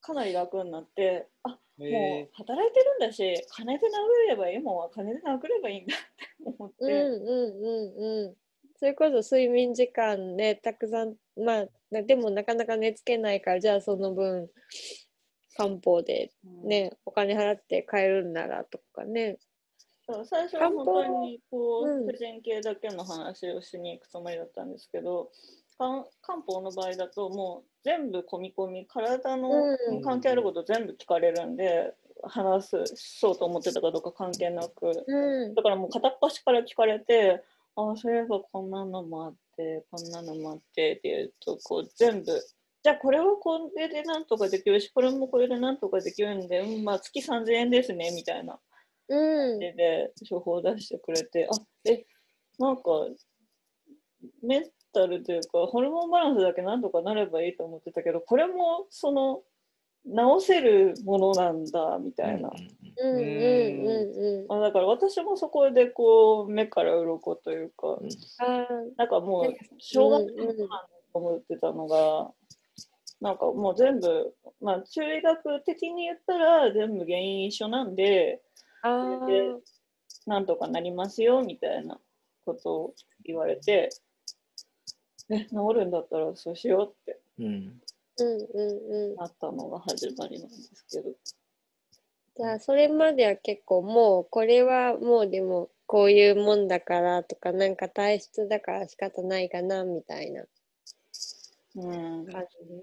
[0.00, 8.36] かなり楽になってあもうへ働いてるんだし金で殴ればいいもんは金で殴ればいいんだって思って、うんうんうんうん。
[8.78, 14.50] それこそ睡眠時間ね、たくさん、まあ、なでもなかなか寝つけないから、じゃあその分、
[15.56, 19.38] 漢方でうんね、お金払って買えるんならとかね。
[20.08, 20.84] そう最初は本。
[20.84, 22.06] 当にこう、うん。
[22.06, 25.30] 婦人系だけの話をしに行くつもりだったんですけど
[25.78, 30.02] 漢漢方の場合だともう全部込み込み体のうん。
[30.02, 35.04] 関係あること全部聞かれるんで、話すそうと思ってたかどうか関係なく。
[35.06, 35.54] うん。
[35.54, 37.42] だからもう片っ端から聞かれて
[37.76, 42.42] ああそういえばこんなのもあってこんなのもあってっていうとこう全部
[42.82, 48.58] じゃあこれはこれでなんとかできるしこれもこれでなんとかできるんで、うん、まあ月3000円ですねみたいな
[49.08, 49.58] うん。
[49.58, 52.04] でで処方を出してくれてあえ
[52.58, 52.82] なんか
[54.42, 59.42] メンタルというかホルモンバランスだけなんとかなればいいと思ってたけどこれもその
[60.06, 62.50] 治せるものなんだみたいな、
[62.98, 64.52] うんうんうんうん。
[64.52, 67.98] あだから私もそこでこう目から鱗というか
[68.38, 72.30] あなんかもう小学生の頃から思ってたのが、
[73.20, 77.96] なんかもう全部、まあ、中医学的に言ったら全部原因一緒なん。
[77.96, 78.42] で
[80.26, 81.98] なんとかなりますよみたいな
[82.44, 83.90] ことを言われて、
[85.28, 87.80] え、治るんだったらそうしようってうん。
[88.18, 89.16] うんうんうん。
[89.16, 91.10] なったのが始まりなんですけど。
[92.36, 100.44] じゃあそれまでは結構もうこれはもうでもこういうもんだからとかなんか体質だから仕方ないかなみたいな
[101.76, 102.82] うん、感じで。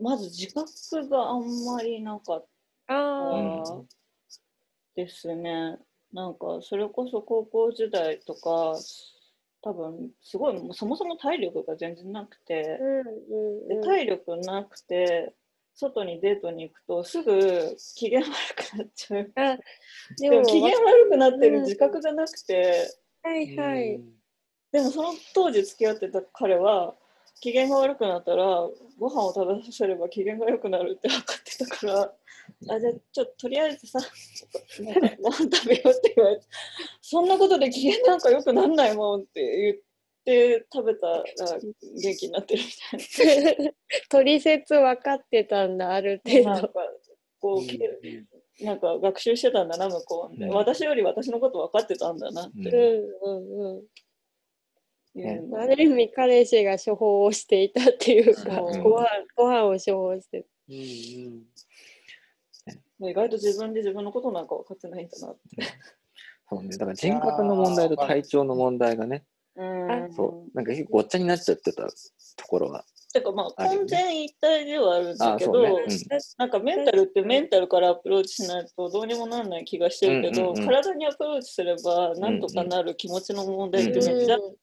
[0.00, 2.46] まず自覚があんまりなかっ
[2.86, 3.97] たああ。
[4.98, 5.78] ですね。
[6.12, 8.74] なんかそれこそ高校時代とか
[9.62, 13.68] 多分すごいそもそも体力が全然なくてうんうんうん。
[13.68, 15.34] で体力なくて
[15.76, 18.26] 外にデートに行くとすぐ機嫌悪
[18.56, 19.32] くなっちゃう。
[19.36, 19.58] あ、
[20.18, 22.90] でも、機嫌悪くなってる自覚がなくて、
[23.22, 23.94] はいはい。
[23.94, 24.18] うん
[24.70, 26.94] でもその当時付き合ってた彼は
[27.40, 28.44] 機嫌が悪くなったら
[28.98, 32.12] ご飯を食べさせれば機嫌が良くなるって分かってたから
[32.74, 34.00] あじゃあちょっととりあえずさ
[34.80, 36.42] なんかご飯食べようって言われて
[37.00, 43.74] そんなことで機嫌なんか良くなんないもんって言って食べたら元気になってるみたい
[44.10, 46.72] 取説分かってたんだ、ある程ななんか度。
[47.40, 50.50] こう、なんか学習してたんだな向こうで、うん。
[50.54, 52.70] 私より私のこと分かってたんだなって。
[53.22, 53.82] うんうんうん。
[55.60, 58.82] ある意味彼氏が処方をしていたっていうか、うん。
[58.82, 59.06] ご飯
[59.36, 60.46] ご飯を処方して。
[60.68, 60.74] うん
[63.00, 63.10] うん。
[63.10, 65.62] 意外と自分で自分のことなんか分かってないんだなって。
[66.50, 66.70] そうね。
[66.70, 69.24] だから人格の問題と体調の問題がね、
[69.56, 70.12] うん。
[70.12, 71.90] そう、なんか結構ごっちゃになっちゃってたと
[72.46, 72.84] ころが。
[73.12, 75.98] てかまあ完全一体ではあるんだあけど、そうね。
[76.36, 80.66] なんかメンタルってメンタルからアプローチしないとどうにもならない気がしてるけど、うんうんうん。
[80.66, 84.54] 体にアプローチすればなんとかなる気持ちの問題ってうんめっちゃ、うん、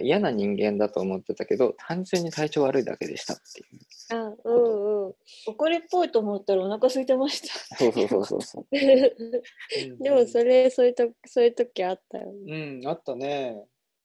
[0.00, 3.80] 嫌な人間だと思ってたけど、単純に体調悪いだけでしたっていう。
[4.10, 5.14] あ、うんうん。
[5.46, 7.76] 怒りっぽいと思ったらお腹空いてました。
[7.76, 8.66] そうそうそうそう
[10.02, 12.80] でもそれそういうとそういう時あったよね。
[12.82, 13.64] うん、あったね。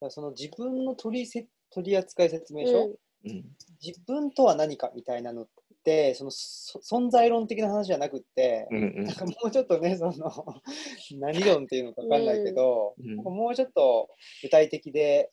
[0.09, 3.45] その自分の取りせ取扱説明書、うんうん。
[3.83, 5.47] 自分とは何かみたいなのっ
[5.83, 10.31] て、そのそ存在論的な話じゃなくって、うんうんなんかもうちょっとね、その
[11.19, 14.09] 何論っていうのか分かんないけど、うんもうちょっと
[14.41, 15.29] 具体的で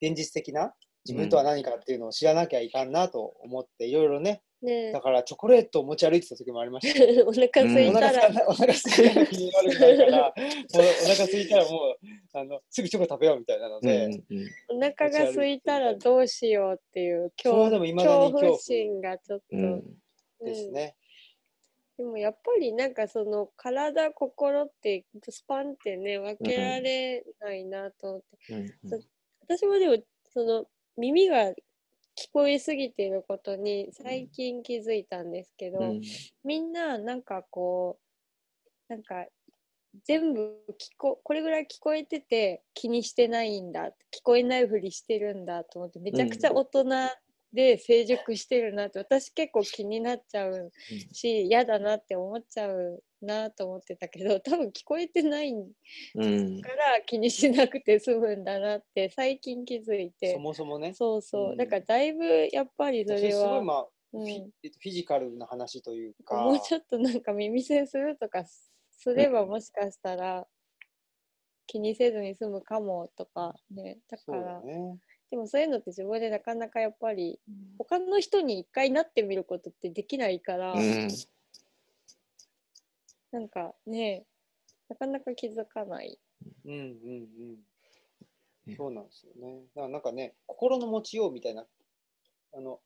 [0.00, 0.74] 現実的な
[1.06, 4.92] 自分とは何かっていうのを知らなきゃいかんなと思って、いろいろね、ね。
[4.92, 6.98] だからチョコレートを持ち歩いてた時もありました。
[7.04, 7.26] よ。
[7.26, 11.96] お腹空いおたら、腹すいたお腹すいたらなるかいたらもう
[12.32, 14.24] あのすぐチョコ食べようみたいなのうんで、うん
[14.68, 18.58] お腹が空いたらどうしようっていうそれはでも未だに恐怖。
[18.58, 19.62] 心がちょっと、うん。
[19.62, 19.84] うん
[20.44, 20.96] ですね。
[21.96, 28.68] でもやっぱりなんかその体心ってスパンってね分けられないなと思って、うん。
[28.88, 28.98] そ
[29.48, 29.96] 私もでも
[30.32, 30.66] その
[30.96, 31.50] 耳が
[32.18, 36.00] 聞こえすぎていることに最近気づいたんですけど、うん。
[36.44, 37.98] みんななんかこ
[38.88, 39.26] うなんか
[40.04, 46.84] 全部聞ここれぐらい聞こえてて気にしてないんだ聞こえないふりしてるんだと思ってめちゃくちゃ大人
[47.52, 50.70] で成熟してるなって、私結構気になっちゃう
[51.12, 56.60] し嫌だなって思っちゃうなと思ってたけど多分聞こえてないうん。
[56.62, 60.32] から気にしなくて済むんだなって最近気づいて。
[60.32, 60.94] そもそもね。
[60.94, 61.56] そうそう、うん。
[61.56, 64.22] だからだいぶやっぱりそそれれは、すごいまあ、うん。
[64.22, 70.46] フィジカルな話というか、もうちょっとなんか耳栓するとかすすればもしかしたら
[71.66, 73.98] 気にせずに済むかもとかね。
[74.08, 74.98] だそうから、だね。
[75.30, 77.40] でもそういうのって自分でなかなかやっぱり
[77.78, 81.08] 他の人に一回なってみることってできないから、うん
[83.36, 84.24] なんかね
[84.88, 86.18] なかなか気づかない。
[86.64, 87.56] うんうんうん。
[88.66, 89.60] ねそうなんですよね。
[89.74, 91.66] だからなんかね、心の持ちようみたいな、
[92.54, 92.80] あの、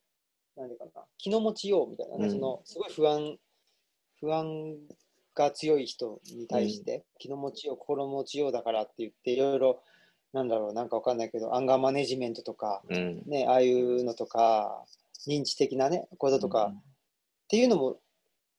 [0.56, 3.38] なんていうかな、気の持ちようみたいなね、うんその、すごい不安、
[4.18, 4.76] 不安
[5.34, 9.82] が強い人に対して、気の持ちよう、心の持ちようだからって言って、いろいろ、
[10.32, 14.84] なんだろう、なんかわかんないけど、アンガーマネジメントとか、うんね、ああいうのとか、
[15.26, 16.82] 認知的なね、こととか、っ
[17.48, 18.00] ていうのも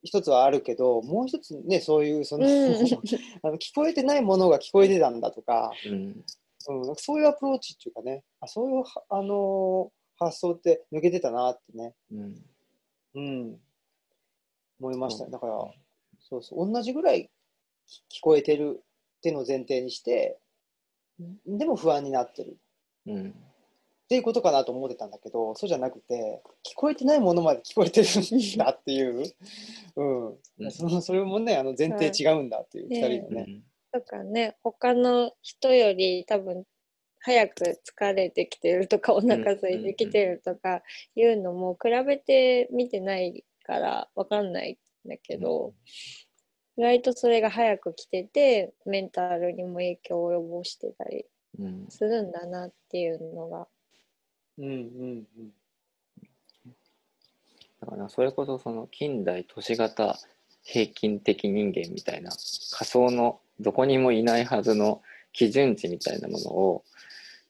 [0.03, 2.73] 一つはあるけど、もう一つね、そういう、その、うん
[3.43, 12.45] あの聞こえてないものが聞こえてたんだとか、うんうん、そういうアプローチっていうかね、あそういうは、あのー発想って抜けてたなってね、うん。
[13.15, 13.59] うん、
[14.79, 15.31] 思いましたね。
[15.31, 15.53] だから、
[16.19, 17.31] そうそう、同じぐらい
[18.11, 18.83] 聞こえてる
[19.17, 20.37] っていうのを前提にして、
[21.47, 22.57] でも不安になってる。
[23.07, 23.35] うん。
[24.11, 29.23] っていうことかなと思ってたんだけど、そうじゃなくて、聞こえてないものまで聞こえてるんだっていう、
[29.95, 33.61] うん、うんそのそれもね、あの前提違うんだっていう、はい二人のね。
[33.93, 36.65] とかね他の人より多分
[37.19, 40.81] 早く疲れてきてるとかお腹空いてきてるとか
[41.15, 45.73] いうのも比べて見てないから分かんないんだけど、
[46.75, 51.23] 意外とそれが早く来ててメンタルにも影響を及ぼしてたり
[51.59, 51.85] うん。
[51.87, 53.67] するんだなっていうのが。
[54.61, 55.51] うんうんうん。
[57.81, 60.17] だからそれこそその近代都市型
[60.63, 62.31] 平均的人間みたいな
[62.71, 65.01] 仮想のどこにもいないはずの
[65.33, 66.83] 基準値みたいなものを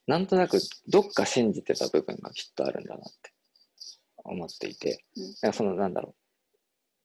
[0.07, 3.31] なんとなくどっか信じてた部分がきっとあるんだなって
[4.23, 6.15] 思っていて、うんなんかそのなんだろう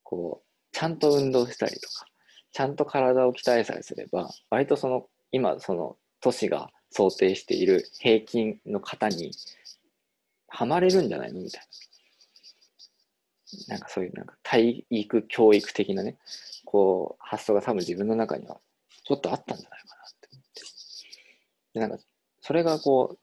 [0.05, 2.07] こうちゃんと運動したりとか
[2.53, 9.33] ちゃんと体を鍛えさえすれば割とその今その都市が想定している平均の型に
[10.49, 11.41] はまれるんじゃないの？
[11.41, 11.63] みたい
[13.69, 13.75] な。
[13.75, 16.19] なんかそういうなんか体育教育的なね、
[16.65, 18.61] こう発想が多分自分の中には
[19.05, 20.63] ちょっとあったんじゃないかなって思って。
[21.75, 21.99] で、なんか
[22.41, 23.17] それがこ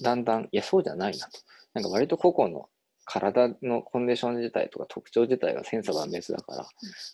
[0.00, 1.40] う、だんだん、いや、そうじゃないなと。
[1.74, 2.68] なんか割と個々の
[3.04, 6.66] 体のコンディション自体とか特徴自体が千差万別だから、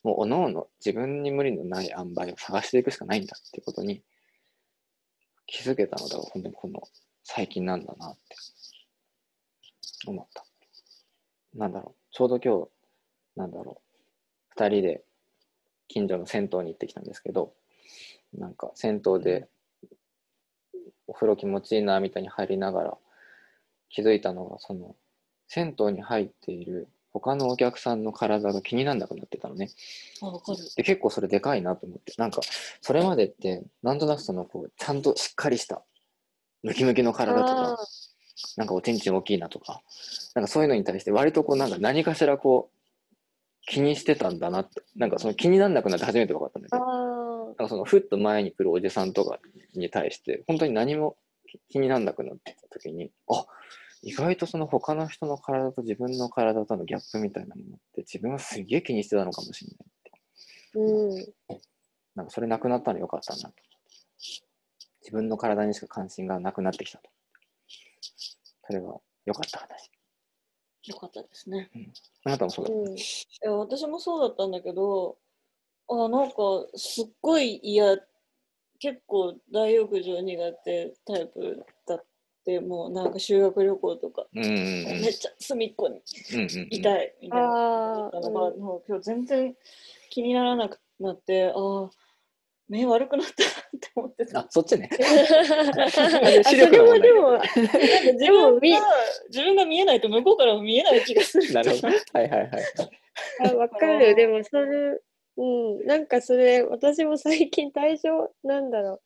[0.02, 4.02] もう各々自分に無理のない塩梅を探していくしかないんだっていうことに
[5.46, 6.82] 気づけたのが本当にこの
[7.22, 8.36] 最近なんだなって
[10.06, 10.44] 思った。
[11.54, 12.68] なんだろう、ちょうど今日、
[13.36, 14.00] なんだろう、
[14.50, 15.04] 二人で
[15.88, 17.54] 近所の銭湯に行ってきたんですけど、
[18.32, 19.48] なんか銭湯で
[21.06, 22.98] お風呂気持ちいいなみたいに入りながら
[23.88, 24.96] 気づいたのが、その
[25.48, 29.70] 銭湯に入っている他のお客さんの体が気にならなくなってたのね。
[30.76, 32.12] で結構それでかいなと思って。
[32.18, 32.40] なんか
[32.80, 35.84] それまでってなんとなくそのこうちゃんとしっかりした
[36.64, 37.86] ムキムキの体とあか
[38.56, 39.82] なんかおちんちん大きいなとか
[40.34, 42.76] なんかそういうのに対して割とこうなんか何かしらこう
[43.66, 49.38] 気にしてたんだなってなんかその気にならなくなって初めて分かったんだけあどーなんかそのふっと前に来るおじさんとか
[49.74, 51.16] に対して本当に何も
[51.70, 53.46] 気にならなくなってた時にあ
[54.02, 59.94] 意外とその他の人の体と自分の体とのギャップみたいなものって自分はすげえ気にしてたのかもしれない
[60.74, 61.58] うん
[62.14, 63.54] なんかそれなくなったのよかったなと。
[65.02, 67.10] 自分の体にしか関心がなくなってきたと。
[68.66, 69.90] それは良かった話。
[70.86, 71.70] よかったですね。
[72.24, 72.74] あなたもそうだ。
[72.74, 73.00] うんい
[73.42, 75.16] や私もそうだったんだけど
[75.88, 76.34] あなんか
[76.76, 77.96] すっごい嫌
[78.78, 82.04] 結構大浴場苦手タイプだっ
[82.44, 84.56] てもうなんか修学旅行とか、うんうんうん。
[85.00, 86.02] めっちゃ隅っこに
[86.32, 89.54] うんうんうんいたいみたいなあだったのが、もう今日全然
[90.10, 91.90] 気にならなくなってああ
[92.68, 94.40] 目悪くなったなって思ってた。
[94.40, 94.88] あ、そっちね。
[95.78, 97.48] あそ視力れの問題もでも なんか
[98.12, 98.86] 自でもみ分が
[99.28, 101.52] 自分が見えないと向こうからも見えない気がする。
[101.52, 101.88] なるほど。
[101.88, 102.50] はいはいはい。
[103.40, 105.00] あわかるでもそれ
[105.36, 109.00] うんなんかそれ私も最近対象なんだろう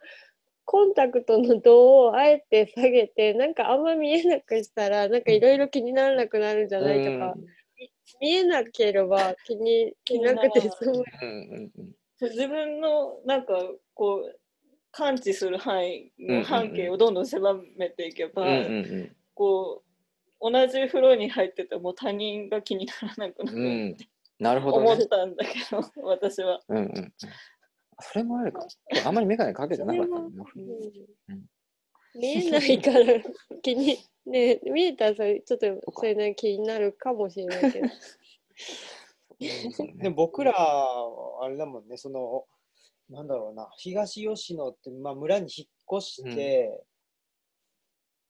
[0.65, 7.35] コンタクトの度をあえて下げてなんかあんま見えなくしたらなんかいろいろ気にならなくなるんじゃないとか、
[8.21, 11.93] 見えなければ気に気なくて済むうんうんうん。
[12.21, 13.55] 自分のなんか
[13.95, 14.39] こう
[14.91, 18.59] 感知する範囲の半径をどんどん狭めていけば、うんうんう
[19.05, 19.17] ん。
[19.35, 19.83] こ
[20.41, 23.97] う同じ風呂に入ってても他人が気にならなくなる、うん。
[24.39, 24.93] なるほどね。
[24.93, 26.61] 思ったんだけど私は。
[26.69, 27.13] うんうんうん。
[28.01, 28.67] それもあるか。
[29.05, 30.35] あんまり眼鏡かけてなかったのね。
[31.29, 31.45] うん
[32.15, 32.99] 見えないから
[33.63, 37.87] 気にね見えたらそれちょっとそれね気になるかもしれないけど
[39.39, 42.45] でも僕ら、あれだもんね、その、
[43.11, 46.83] なんだろうな、東吉野って、まあ、村に引っ越して、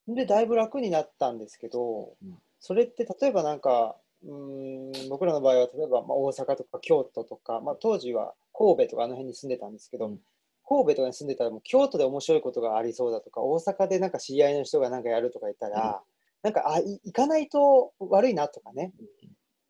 [0.06, 2.38] で、だいぶ楽になったんですけど、うん。
[2.61, 10.20] それって例えばなんか、うーん僕らの場合は例えば、まあ、大阪とか京都とか、まあ、当時は神戸とかあの辺に住んでたんですけど、うん。
[10.66, 16.02] 神戸とかに住んでたらもう京都で面白いことがありそうだとか大阪でなんか知り合いの人がなんかやるとか言ったら、
[16.42, 18.92] なんかあい行かないと悪いなとかね、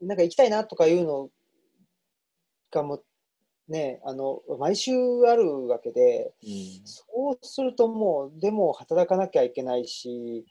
[0.01, 1.31] なんか行きたいなとかいうの
[2.71, 3.05] がもう
[3.69, 4.93] ねあの毎週
[5.27, 10.45] あるわけでうんそうするともうでも働かなきゃいけないし、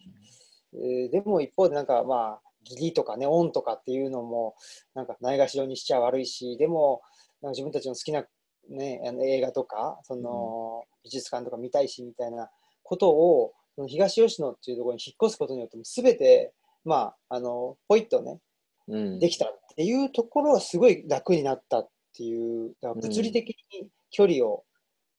[0.73, 4.55] えーでも一方でなんかまあ義理とかね恩とかっていうのも
[4.93, 7.01] なんかないがしろにしちゃ悪いしでも
[7.41, 8.25] なんか自分たちの好きな、
[8.69, 12.49] ね、あの映画とかその美術館とか見たいしみたいな
[12.83, 18.39] ことをその東吉野っていうところに引っ越すことによっても全てまああのポイッとねうん。
[18.87, 24.63] できたっていうところはすごい楽になったっていう物理的に距離を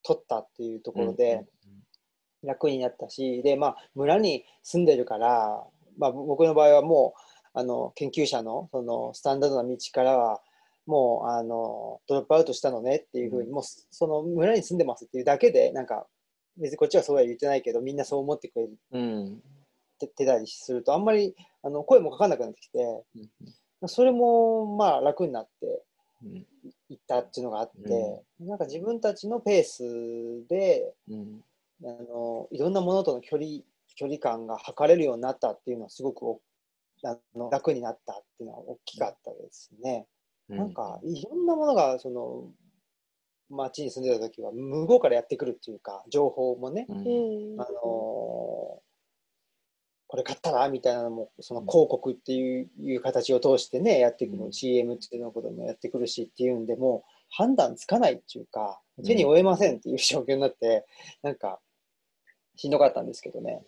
[0.02, 1.44] 取ったっていうところで
[2.42, 5.64] 楽になったし、でまあ村に住んでるから、
[5.98, 7.14] まあ、僕の場合はも
[7.54, 10.40] うあの研究者のそのスタンダードな道からは
[10.86, 13.54] もうあのドロップアウトしたのねっていうふうに、うん。
[13.54, 16.06] もうその村に住んでますっていうだけでなんか
[16.56, 18.98] 別にこっちはそうは言ってないけどみんなそう思ってくれう
[20.06, 20.08] ん。
[20.08, 22.78] ててたりするとあんまりあの声もかかんなくなってきて
[23.82, 25.82] うんそれもまあ楽になって
[26.24, 26.46] うん。
[26.90, 31.44] いったっていうのがあって、なんか自分たちのペースでうん。
[31.84, 33.60] あのいろんなものとの距離
[33.94, 36.40] 距離感が測れるようになったっていうのはすごくお
[37.04, 40.06] あの楽になったっていうのは大きかったですね。
[40.48, 42.50] なんかいろんなものがその
[43.50, 48.80] 街に住んでた時は向こうからやってくるっていうか情報もね、うん、うんあの
[50.08, 54.52] これ買ったらみたいなのもその広告っていういう形を通してねやっていくの、うん。
[54.52, 60.84] CM っていうのこともやってくるしっていうんでもう判断つかないっていうか手に負えませんっていう状況になって、
[61.22, 61.60] なんか
[62.56, 63.62] しんどかったんですけどね、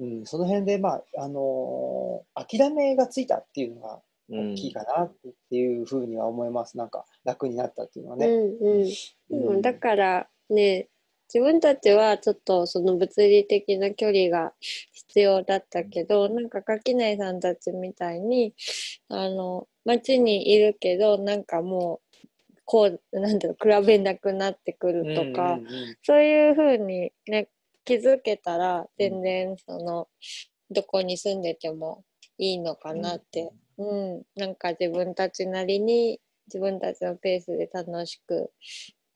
[0.00, 4.00] うん、その辺でまああのー諦めがついたっていうのが
[4.30, 5.14] 大きいかなっ
[5.50, 8.26] ていうふうには思います、なんか楽になったっていうのはね。
[8.26, 8.84] うんうん。
[8.84, 8.94] で
[9.30, 9.54] うん。
[9.56, 10.88] もだからね
[11.32, 14.52] 自分たちはちょっとその物理的な距離が
[14.92, 18.54] 必要だったけどなんか垣内さんたちみたいに
[19.08, 22.18] あの街にいるけどなんかもう
[22.64, 25.96] こうなんだろう比べなくなってくるとか、うんうんうん。
[26.02, 27.48] そういうふうにね
[27.84, 30.08] 気づけたら全然その
[30.70, 32.04] どこに住んでても
[32.36, 34.22] いいのかなって、うん。
[34.36, 38.50] なんか自分たちなりに自分たちのペースで楽しく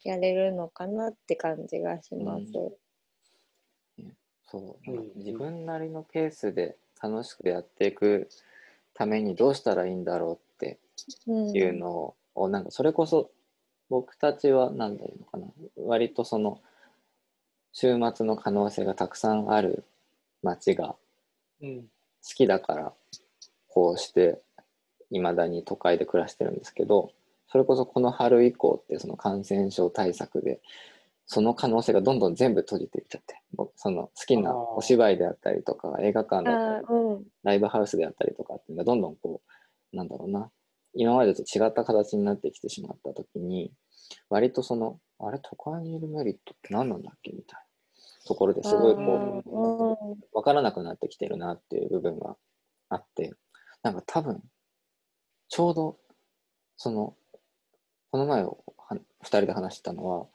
[0.04, 2.52] やれるのかなって感じがします。
[4.50, 5.06] そう、うんなん。
[5.06, 8.28] か自分なりのペースで楽しくやっていく
[8.94, 10.78] ためにどうしたらいいんだろうって
[11.26, 11.56] うん。
[11.56, 13.30] いうのを、なんかそれこそ
[13.88, 15.46] 僕たちは何だろうのかな
[15.76, 16.60] 割とその
[17.72, 19.84] 週末の可能性がたくさんある
[20.42, 20.96] 街が
[21.60, 21.82] うん。
[21.82, 22.92] 好きだから
[23.68, 24.40] こうして
[25.10, 27.10] いまだに都会で暮らしてるんですけど
[27.52, 30.62] それこそこの春以降ってその感染症対策で
[31.26, 37.24] その可能性がどんどん全部閉じていっちゃって僕その好きなお芝居であったりとか映画館だったりうん。
[37.44, 39.42] ライブハウスであったりとかっていうのがどんどんこ
[39.92, 40.50] うなんだろうな。
[40.94, 43.70] 今までと違った形になってきてしまった時に
[44.30, 47.66] 割とそのあれ都会にいるメリットって何なんだっけみたいな。
[48.24, 50.20] ところですごいこううん。
[50.32, 52.36] 分からなくなってきてるなっていう部分が
[52.88, 53.34] あって
[53.82, 54.40] なんか多分
[55.48, 55.98] ちょうど
[56.78, 57.14] その
[58.12, 58.52] この前は
[58.90, 60.26] 2人で話したのは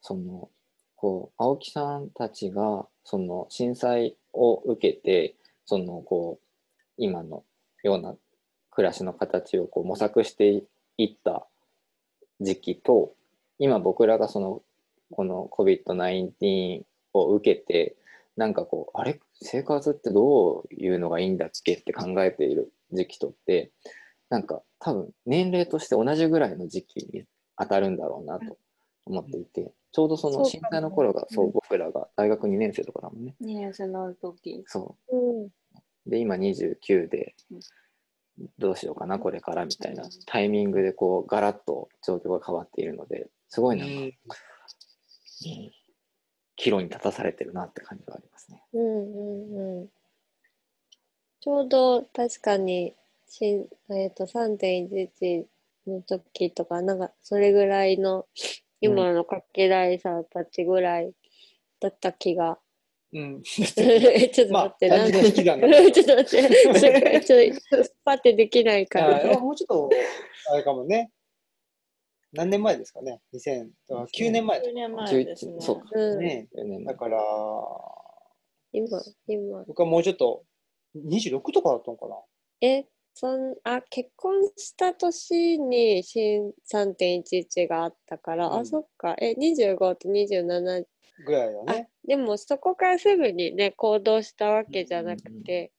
[0.00, 0.48] その
[0.94, 5.34] こう青木さんたちがその震災を受けて
[5.66, 6.44] そのこう
[6.96, 7.42] 今の
[7.82, 8.14] ような
[8.70, 10.62] 暮らしの形をこう模索して
[10.96, 11.44] いった
[12.40, 13.14] 時期と
[13.58, 14.62] 今僕らがその
[15.10, 16.82] この COVID-19
[17.14, 17.96] を受けて
[18.36, 19.18] なんかこうあれ？
[19.42, 21.74] 生活ってどういうのがいいんだっけ？
[21.74, 23.72] って考えている時期とって
[24.30, 27.24] なんか多分年齢として同じぐらいの時期に
[27.58, 28.58] 当たるんだろうなと
[29.06, 33.34] 思っていてちょうどその震災の頃がそう僕らが大学2年生とかだもんね。
[33.40, 34.64] 2年生の時。
[34.66, 35.16] そう。
[35.16, 35.44] ん。
[35.44, 35.52] う
[36.06, 37.60] で今29でうん
[38.58, 44.12] どうしようかなこれからみたいなタイミングでこうガラッと状況が変わっているのですごいなんか、うん
[46.56, 48.62] 岐路に立たされてるなって感じはありますね。
[48.72, 49.88] うんうんうん。
[51.40, 52.94] ちょうど確かに
[53.26, 55.44] しん、えー、と3.11
[55.86, 58.26] の時とかなんかそれぐらいの
[58.80, 61.12] 今のかけらいさんたちぐらい
[61.80, 62.58] だった気が。
[63.12, 63.42] うん。
[63.78, 69.38] えちょっとまあ待って、なん単純な引き算だちょっと待って、 ちょっとパってできないかあら。
[69.38, 69.90] もうちょっと、
[70.50, 71.10] あれかもね。
[72.32, 75.60] 何年前ですかね ?2000、だから9年前と9年前ですね。
[75.60, 76.48] そうかうん、ね。
[76.52, 77.20] ねだから、
[78.72, 79.64] 今、今。
[79.64, 80.44] 僕はもうちょっと、
[80.96, 82.16] 26とかだったのかな
[82.60, 88.66] え、そん、あ、結婚した年に新3.11があったから、あ、うん。
[88.66, 90.84] そっか、え、25と27、
[91.24, 91.88] ぐらいだね。
[92.06, 95.72] でもそこからすぐにね、行動したわけじゃなくて、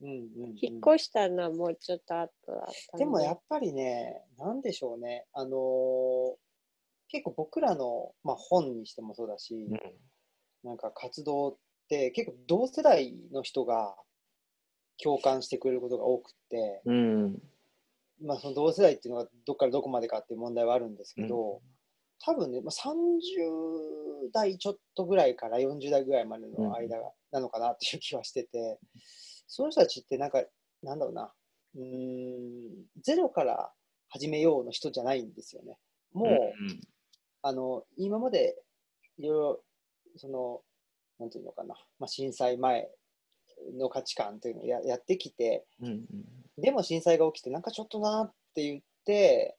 [0.00, 0.58] うんうんうん。
[0.60, 5.26] 引っ越したのはもうちょっと後だったんでもやっぱりね、なんでしょうね。
[5.32, 6.34] あのー
[7.10, 9.80] 結構僕らの、まあ、本にしてもそうだし、うん。
[10.62, 11.56] なんか活動っ
[11.88, 13.96] て結構同世代の人が
[15.02, 17.42] 共感してくれることが多くって、うん。
[18.20, 21.60] まあ、その同世代っていうのがどっからどこまでかっていう問題はあるんですけど、
[22.20, 28.78] 多分ね、まあ、30代ちょっとぐらいから40代ぐらいまでの間がなのかなっていう気はしてて、
[29.46, 30.42] その人たちってなんか、
[30.82, 31.32] なんだろうな、
[31.76, 33.72] うーん、ゼロから
[34.08, 35.78] 始めようの人じゃないんですよね。
[36.12, 36.28] もう、
[37.42, 38.56] あの、今まで
[39.18, 39.60] いろいろ、
[40.16, 40.60] その、
[41.20, 42.90] なんていうのかな、まあ、震災前
[43.78, 46.06] の価値観っていうのをややってきて、うんうん。
[46.58, 49.56] でも震災が起きて、なんかちょっとなって言って、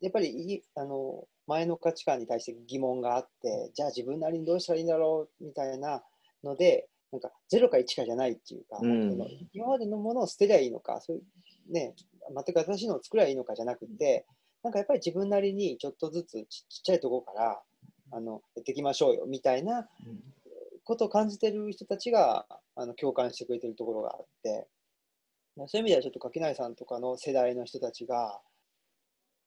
[0.00, 6.02] やっぱりいあの前の価値観に対して疑問があって、じゃあ自分なりにどうしたらいいんだろうみたいな
[6.44, 9.18] ので、なんか0か1かじゃないっていうか、うん。
[9.52, 11.94] 今までのものを捨てりゃいいのか、そういうね、
[12.34, 14.26] 全く新しいのを作りゃいいのかじゃなくて、
[14.62, 17.60] なんかやっぱり自分なりにちょっとずつちちっちゃいところから
[18.10, 19.86] あのやっていきましょうよみたいな
[20.84, 22.46] ことを感じてる人たちが
[22.76, 24.68] あの共感してくれてるところがあって、
[25.56, 28.40] そういう意味ではちょっと垣内さんとかの世代の人たちが、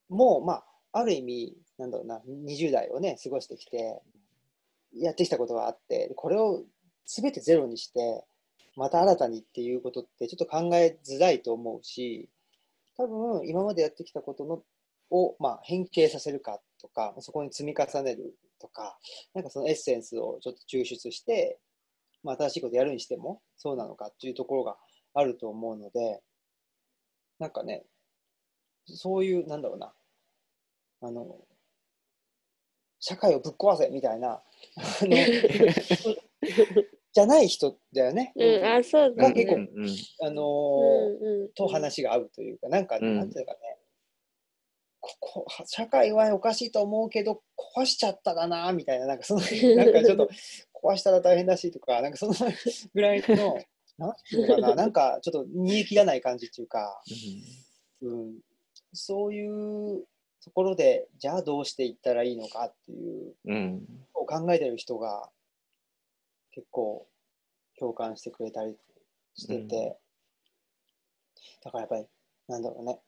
[0.09, 4.01] もう、まあ、ある意味、なんだろうな、20代をね、過ごしてきて、
[4.93, 6.63] やってきたことがあって、これを
[7.05, 8.25] 全てゼロにして、
[8.75, 12.27] また新たにっていうことってちょっと考えづらいと思うし、
[12.97, 14.63] 多分今までやってきたことの
[15.11, 18.97] を、まあ、変形させるかとか、そこに積み重ねるとか、
[19.33, 21.59] なんかそのエッセンスをちょっと抽出して、
[22.23, 24.77] まあ、新しいことやるにしてもそうなのかっていうところが
[25.13, 26.21] あると思うので、
[27.39, 27.85] なんかね、
[28.85, 29.93] そういう、なんだろうな、
[31.01, 31.37] あの、
[32.99, 34.41] 社会をぶっ壊せみたいな、あ
[35.03, 35.15] の
[37.11, 38.33] じゃない人だよね。
[38.35, 39.69] うん、あ、そうだが結構ね。
[39.73, 39.89] うんうん
[40.21, 40.45] あのー
[41.21, 43.59] うんうんと話が合うというか、なんか、うんなんていうかね、
[44.99, 47.41] ここ社会はおかしいと思うけど、
[47.75, 49.41] 壊しちゃったらな、みたいな、なんかその、
[49.75, 50.29] なんかちょっと、
[50.81, 52.33] 壊したら大変だしとか、なんかその
[52.93, 53.59] ぐらいの、
[53.97, 57.01] なんていうのかな、なんかちょっと煮え切らない感じっていうか、
[58.01, 58.39] うん、
[58.93, 60.05] そういう
[60.43, 64.07] ところで、じゃあどうしていったらいいのかっていううん。
[64.13, 65.29] を考えてる人が
[66.51, 67.07] 結構
[67.77, 68.77] 共感してくれたり
[69.35, 69.95] してて、うん。
[71.63, 72.07] だからやっぱり
[72.47, 72.99] なんだろうね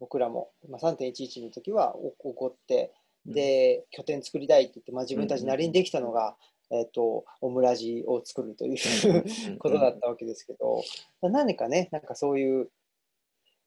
[0.00, 2.92] 僕らも、まあ、3.11の時はお怒って
[3.26, 6.36] で拠点作りたいって言って、まあ、自分たちなりにできたのが、
[6.70, 8.78] えっとオムラジを作るという
[9.58, 10.82] ことだったわけですけど、
[11.22, 12.70] 何かねなんかそういう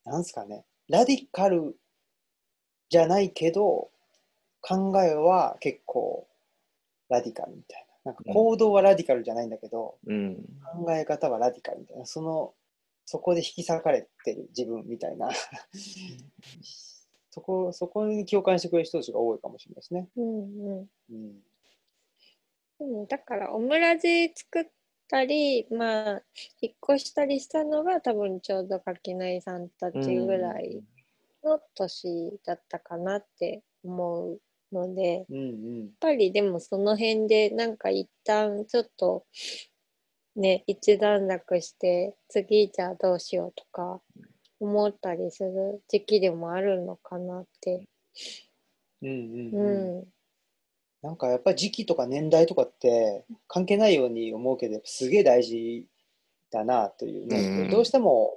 [0.06, 1.78] なんすかねラディカル
[2.90, 3.90] じゃないけど
[4.62, 6.28] 考えは結構
[7.10, 8.12] ラディカルみたいな。
[8.12, 10.36] なんか行動はラディカルじゃないんだけど、うん。
[10.74, 12.06] 考え方はラディカルみたいな。
[12.06, 12.54] その
[13.06, 15.30] そこで引き裂かれてる自分みたいな。
[17.30, 20.10] そこそこに共感してくれる人たちが多いかもしれないですね。
[20.16, 20.90] うんうん。
[21.12, 21.47] うん
[22.80, 24.66] でもだからオムラジ作っ
[25.10, 26.22] たりまあ
[26.62, 30.84] 引っ越したりしたのが多分ちょうど垣内さんたちぐらい
[31.44, 35.42] の年だったかなって思うのでやっうんう
[35.86, 39.26] んぱりでもその辺でなんか一旦ちょっと
[40.36, 44.02] ね一段落して次じゃあどうしようとか
[44.60, 47.88] 思ったりする時期でもあるのかなって。
[49.02, 50.04] うんうんううんん
[51.08, 55.86] なんかやっぱり時期とか年代とかって関係ないように思うけどすげえ大事
[56.52, 58.34] だなというね、うんどうしても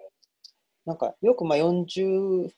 [0.87, 2.49] なんかよくまあ40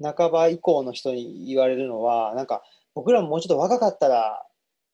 [0.00, 2.62] 半ば以降の人に言われるのはなんか
[2.94, 4.40] 僕らももうちょっと若かったら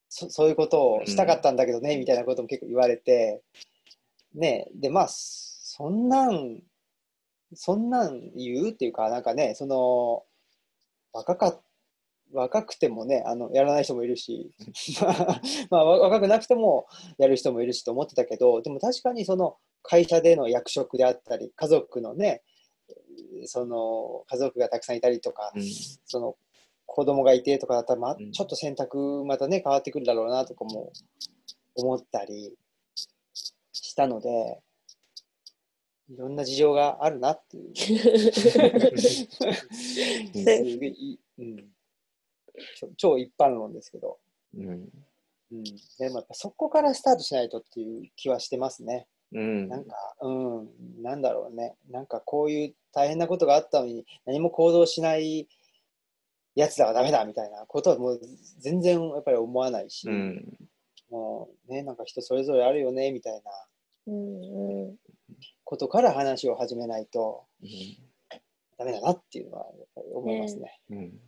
[0.09, 3.43] そそういうことをしたかったんだけどね、みたいなことも結構言われて
[4.35, 6.63] ねでまあそんなん
[7.55, 10.23] そんなん言うっていうかなんかねその
[11.13, 11.61] 若かっ
[12.33, 14.51] 若くてもねあのやらない人もいるし
[15.01, 16.87] まあ、 まあ、わ若くなくても
[17.19, 22.43] やる人もいるしと思ってたけどでも確かにその会社での役職であったり家族のね
[23.47, 25.63] その家族がたくさんいたりとか、うん。
[26.05, 26.37] その
[26.87, 30.93] 子供がいてとかだったら、まちょっと選択またね変わってくるだろうなとかも
[31.75, 32.55] 思ったり
[33.73, 34.61] したので
[36.09, 37.73] いろんな事情があるなっていう。
[41.39, 41.76] うん、
[42.97, 44.19] 超一般論ですけど、
[44.57, 44.89] うん。
[45.53, 49.07] うん、でもやっぱそこからスタートしないとっていう気はしてますね。
[49.33, 49.69] うん。
[49.69, 50.69] なんか、うん、
[51.03, 51.77] なんだろうね。
[51.91, 55.49] なんかこういう大変なことがあったのに何も行動しない
[56.55, 58.21] やつらはダメだみたいなことはもう
[58.59, 60.59] 全然やっぱり思わないし、うん。
[61.11, 63.51] もうね、なんか人それぞれあるよねみたいな
[64.09, 64.97] うんうん。
[65.65, 67.69] ことから話を始めないとうん。
[68.79, 70.81] ダメだなっていうのはやっぱり思いますね。
[70.91, 71.21] うん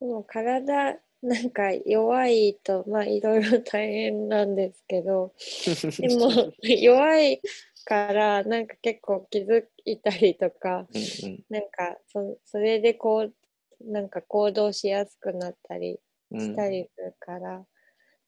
[0.00, 5.32] でも体なんか弱いとまあいろいろ大変なんですけど
[5.98, 7.40] でも弱い
[7.84, 13.34] からなんか結構気づいたりとかうんなんかそそれでこう
[13.80, 17.64] なんか行動しやすくなったりうんしたりするから、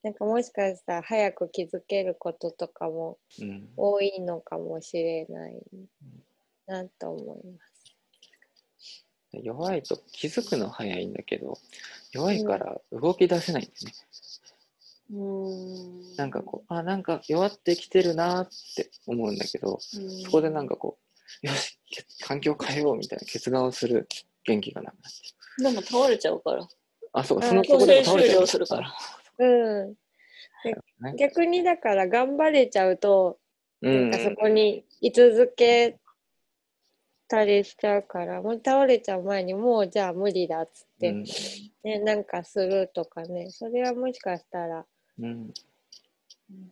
[0.03, 5.61] なんかもしかしたら早く気づけることとかもうん多いのかもしれない
[6.66, 7.78] なと思います。
[9.33, 11.59] 弱いと気づくの早いんだけど、
[12.12, 13.95] 弱いから動き出せないんだよね。
[15.11, 16.16] うん。
[16.16, 20.99] なんかこう、あ、なんか弱ってきてるなって思うんだけど、そこでなんかこ
[21.43, 24.09] う、よし、け環境変えようみたいな決断をする
[24.45, 25.62] 元気がなくなって。
[25.62, 26.68] でも倒れちゃうから。
[27.12, 28.47] あ、そうか、あそのそ強制こで倒れちゃう。
[28.47, 28.95] するから。
[29.39, 31.14] うん、ね。
[31.18, 33.39] 逆にだから頑張れちゃうと、
[33.83, 34.11] うん。
[34.11, 35.99] なんかそこに居続け
[37.29, 41.24] たりしちゃうから、もう倒れちゃう前にもうじゃあ無理だっつって、うん
[41.85, 44.85] ね、なんかするとかね、それはもしかしたら、
[45.20, 45.53] うん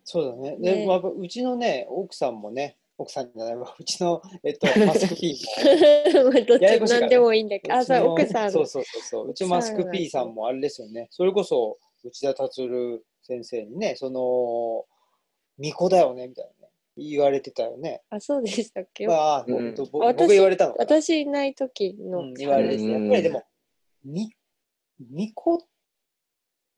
[0.04, 0.56] そうだね。
[0.58, 5.38] で、ねまあ、うちのね、奥さんもね、奥さんじゃないわ、うちの、えっと、 マスク P
[6.14, 6.30] も。
[6.32, 8.52] まあどっちややこしいねなんでもいいんだけど、あ、そう、奥さん。
[8.52, 9.28] そうそうそうそう。
[9.28, 11.08] うちのマスク P さんもあれですよね。
[11.10, 12.68] それこそ、内田達
[13.22, 14.86] 先生にね、その、
[15.58, 16.55] 巫女だよね、みたいなね。
[16.96, 18.02] 言われてたよね。
[18.10, 20.84] あ、そうでしたっけ、まあ、うん僕が言われたのかな。
[20.84, 23.44] 私いない時の、うん、言われてうんやっぱりでも、
[24.04, 24.32] み、
[24.98, 25.66] 巫女、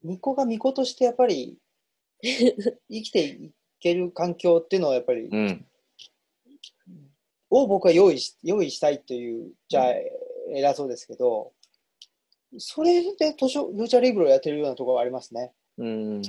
[0.03, 1.59] 巫女が巫女としてやっぱり
[2.23, 5.65] 生きていける環境っていうのはやっぱり、うん
[7.51, 9.95] を僕は用意し用意したいという、じゃあ
[10.55, 11.53] 偉そうですけど、
[12.59, 15.53] それで図書、ルーチャリブロをやってるようなところはありますね。
[15.79, 16.23] うん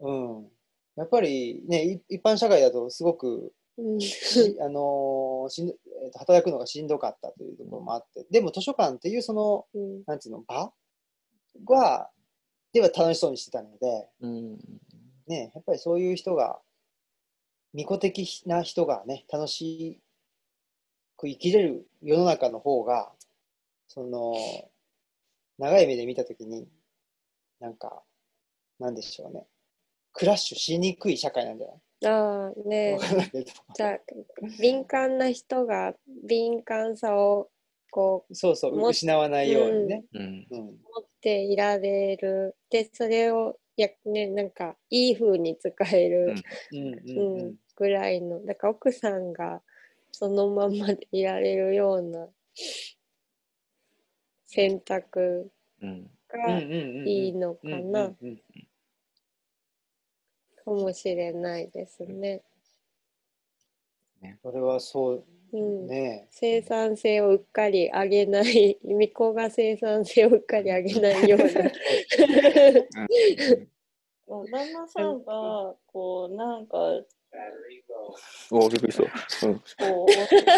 [0.00, 0.51] うん。
[0.96, 5.74] やっぱりね、い一般社会だとすごくうん、し あのーしんえ
[6.18, 10.04] 働くのがしんどかったというところもあって、でも図書館っていうその、うん。
[10.06, 10.72] なんつうの、場
[11.66, 12.10] は、
[12.72, 14.58] では楽しそうにしてたので、うん。
[15.26, 16.60] ね、やっぱりそういう人が、
[17.74, 20.00] 利己的な人がね、楽し
[21.16, 23.12] く生きれる世の中の方が、
[23.88, 24.34] その、
[25.58, 26.68] 長い目で見たときに、
[27.60, 28.02] なんか、
[28.78, 29.46] なんでしょうね、
[30.12, 31.76] クラッシュしにくい社会なんじゃない？
[32.06, 32.98] ああね
[33.74, 33.98] じゃあ
[34.60, 35.94] 敏感な人が
[36.28, 37.48] 敏感さを
[37.90, 40.04] こそうそう、も失わないようにね。
[40.14, 40.22] うん。
[40.22, 40.58] うん。
[40.58, 40.62] う
[40.94, 42.56] 持っていられる。
[42.70, 46.34] でそれをやねなんかいい風に使える、
[46.72, 46.78] うん。
[46.78, 47.54] うんうんうん。
[47.76, 48.44] ぐらいの。
[48.44, 49.62] だから奥さんが
[50.10, 52.28] そのままでいられるような
[54.46, 55.50] 選択
[56.28, 56.58] が
[57.04, 58.12] いいのかうんな
[60.64, 62.42] かもしれないですね。
[64.42, 66.28] それはそううんね。
[66.30, 71.46] 生産性をうっかり上げない、巫女が生産性をうっかり上げないような。
[74.50, 76.78] 旦那さんがこうなんか
[78.50, 79.02] おびっくりした。
[79.46, 80.06] うんこ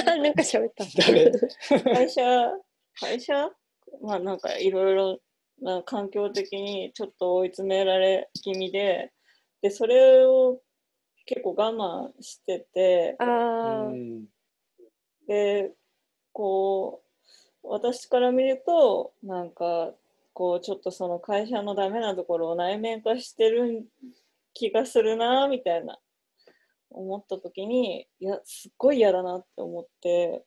[0.07, 0.85] なんか喋った。
[1.91, 2.53] 会社
[3.01, 3.51] 会社？
[4.03, 5.19] まあなんかいろいろ
[5.61, 9.11] な環境的にちょっと追い詰められ気味で
[9.65, 10.61] でそれを
[11.25, 13.17] 結構我慢してて
[15.27, 15.73] で
[16.35, 17.01] こ
[17.62, 19.95] う私から見るとなんか
[20.35, 23.87] こうちょっとその会社のダメなところを内面化してる
[24.53, 25.99] 気がするなみたいな
[26.91, 30.45] 思った時にいやすっごい嫌だなって思って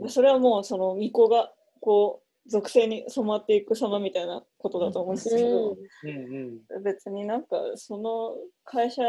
[0.00, 0.08] うん。
[0.08, 1.52] それはもうその巫女が
[1.82, 6.08] こう属性に染まっていく様みたいなことだと思うんですけど、うん。
[6.08, 9.02] うん別になんかその会社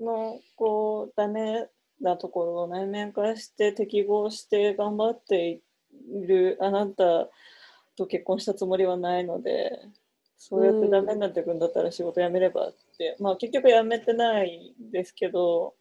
[0.00, 1.68] のこうダメ
[2.00, 5.62] なところを内面化して適合して頑張ってい
[6.26, 7.28] るあなた
[7.96, 9.80] と結婚したつもりはないので
[10.36, 15.74] そうやってダメになっていくんだったら仕事辞めればって、まあ結局辞めてないんですけど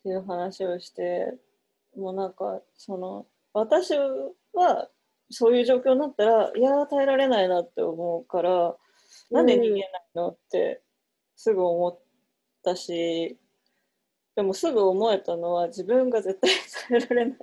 [0.00, 1.32] っていう話をして
[1.96, 4.88] もうなんかその私は
[5.30, 8.76] そういう状況になったらいやー耐えられないなって思うから
[9.30, 9.82] なんで逃げない
[10.14, 10.82] のって
[11.36, 11.98] すぐ思っ
[12.64, 13.38] たし、
[14.34, 16.50] でもすぐ思えたのは自分が絶対
[16.98, 17.38] 耐えられない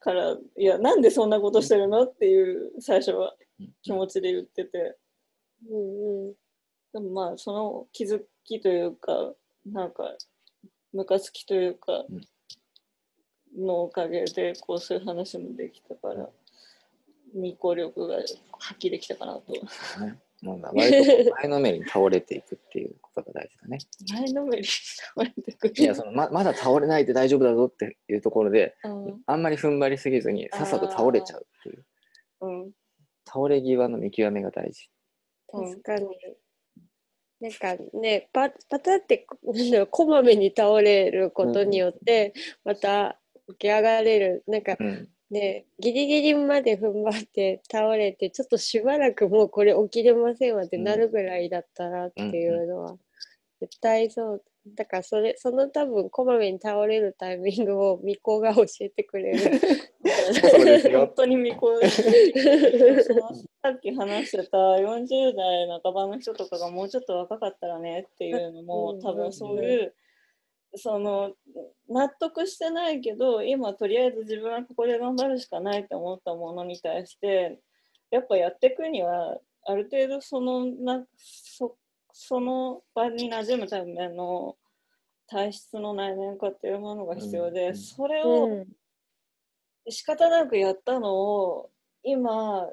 [0.00, 3.34] から、いや、なんでそんなことしてるのっていう最初は
[3.82, 4.96] 気持ちで言ってて、
[5.70, 6.34] うんうん。
[6.92, 9.34] でもまあその気づきというか、
[9.66, 10.16] なんか
[10.92, 12.04] ムカつきというか、
[13.58, 16.28] のおかげでこうそういう話もできたから、
[17.34, 18.16] 未行力が
[18.58, 19.52] 発揮できたかなと。
[19.52, 23.78] ねもう割と前のめりに倒れていくっていうことが大事だね。
[24.10, 25.74] 前のめりに倒れてくる。
[25.76, 31.84] いやそのままだ倒れないで大丈夫だぞっていうところでうんあんまり踏ん張りすぎずにさっさと倒れちゃうっていう
[32.40, 32.70] うん
[33.26, 34.88] 倒れ際の見極めが大事。
[35.52, 36.06] 確かに。
[37.40, 43.18] なんかね、パパタってなんだろうこまめに倒れることによって、また
[43.48, 44.44] 起き上がれる。
[44.46, 52.96] なんかうんでギリギリまで踏ん張って倒れてちょっとしばらくもうこれ起きれませんわってなるぐらいだったらっていうのは
[53.60, 54.42] 絶対そう。
[54.76, 59.38] だからそれその多分こまめに倒れるタイミングを巫女が教えてくれる。
[59.38, 61.00] そうですよ。
[61.06, 69.00] 本当に見こそのさっき話してた40代半ばの人とかがもうちょっと若かったらねっていうのもうん。
[69.00, 69.94] 多分そういう
[70.74, 71.32] その
[71.88, 77.58] 納得してないけど今とりあえず自分はここで頑張るしかないって思ったものに対して
[78.10, 81.76] やっぱやっていくにはある程度そのなそ
[82.12, 84.56] その場に馴染むための
[85.28, 87.76] 体質の内面化っていうものが必要で、うん。
[87.76, 88.66] それを、うん
[89.88, 91.70] 仕方なくやったのを
[92.02, 92.68] 今、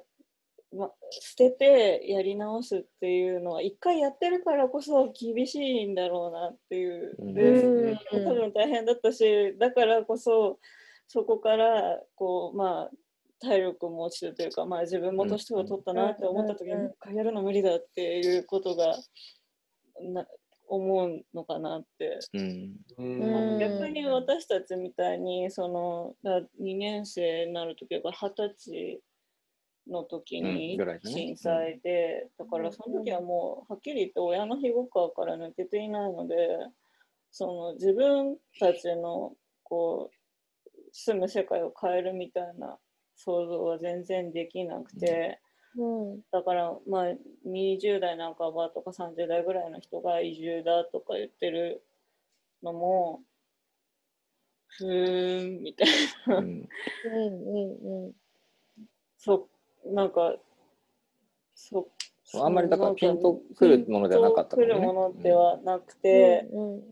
[0.76, 7.34] ま、捨ててやり直すっていうのは一回やってるからこそ厳しいんだろうなっていう、うん。
[7.34, 7.98] でうん。
[8.26, 10.60] 多分大変だったしだからこそ
[11.08, 12.92] そこからこうまあ
[13.40, 16.80] 体力も落ちるというか、まあ、自分も年を取ったなって思った時にうん。
[16.80, 18.98] もう一回やるの無理だっていうことが
[20.02, 20.26] な
[20.70, 22.20] 思うのかなって。
[22.34, 22.76] うん。
[22.98, 23.60] うん。
[23.60, 29.02] 逆に私たちみたいにそのだ2年生になる時だから二十歳
[29.90, 36.36] の時うんに震災で、だからその時はもうはっきり言って親の庇護下から抜けていないので
[37.32, 39.34] その自分たちの
[39.64, 40.18] こう
[40.92, 42.78] 住む世界を変えるみたいな
[43.16, 45.40] 想像は全然できなくて。
[45.78, 46.22] うん。
[46.32, 47.04] だからまあ
[47.46, 51.84] 20代半ばとか30代ぐらいの人が移住だとか言ってる
[52.64, 53.22] のも
[54.70, 55.88] ふーんみたい
[56.28, 56.46] な、うん。
[56.46, 58.12] うんうん
[59.20, 59.50] そ
[59.94, 60.36] なんか
[61.56, 61.88] そ
[62.36, 64.74] あんまりだからピンとくるものではなかったもんね。
[64.74, 66.84] ピンとくるものではなくうて、んうん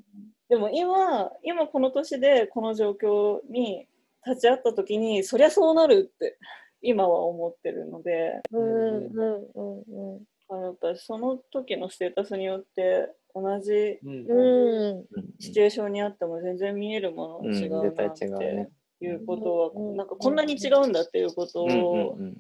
[0.47, 3.87] でも今今この年でこの状況に
[4.25, 6.37] 立ち会った時にそりゃそうなるって
[6.83, 8.41] 今は思ってるので。
[8.51, 15.05] うんうんうんうんあやっぱりその時のステータスによって同じうんうん。
[15.39, 19.97] シチュエーションにあっても全然見えるものが違うなうんっていうことは、うん。
[19.97, 22.37] なんかこんなに違うんだっていうことうんうんをうん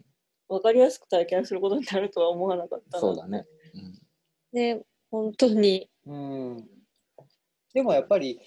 [0.47, 3.01] 分かりやすく体験することになるとは思わなかったな。
[3.01, 3.45] そうだね。
[4.53, 4.81] ね
[5.11, 5.89] 本当に。
[6.05, 6.67] うん。
[7.73, 8.39] でもやっぱり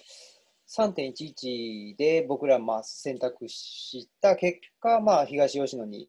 [0.69, 6.09] 3.11で僕らまあ選択した結果、まあ、東吉野に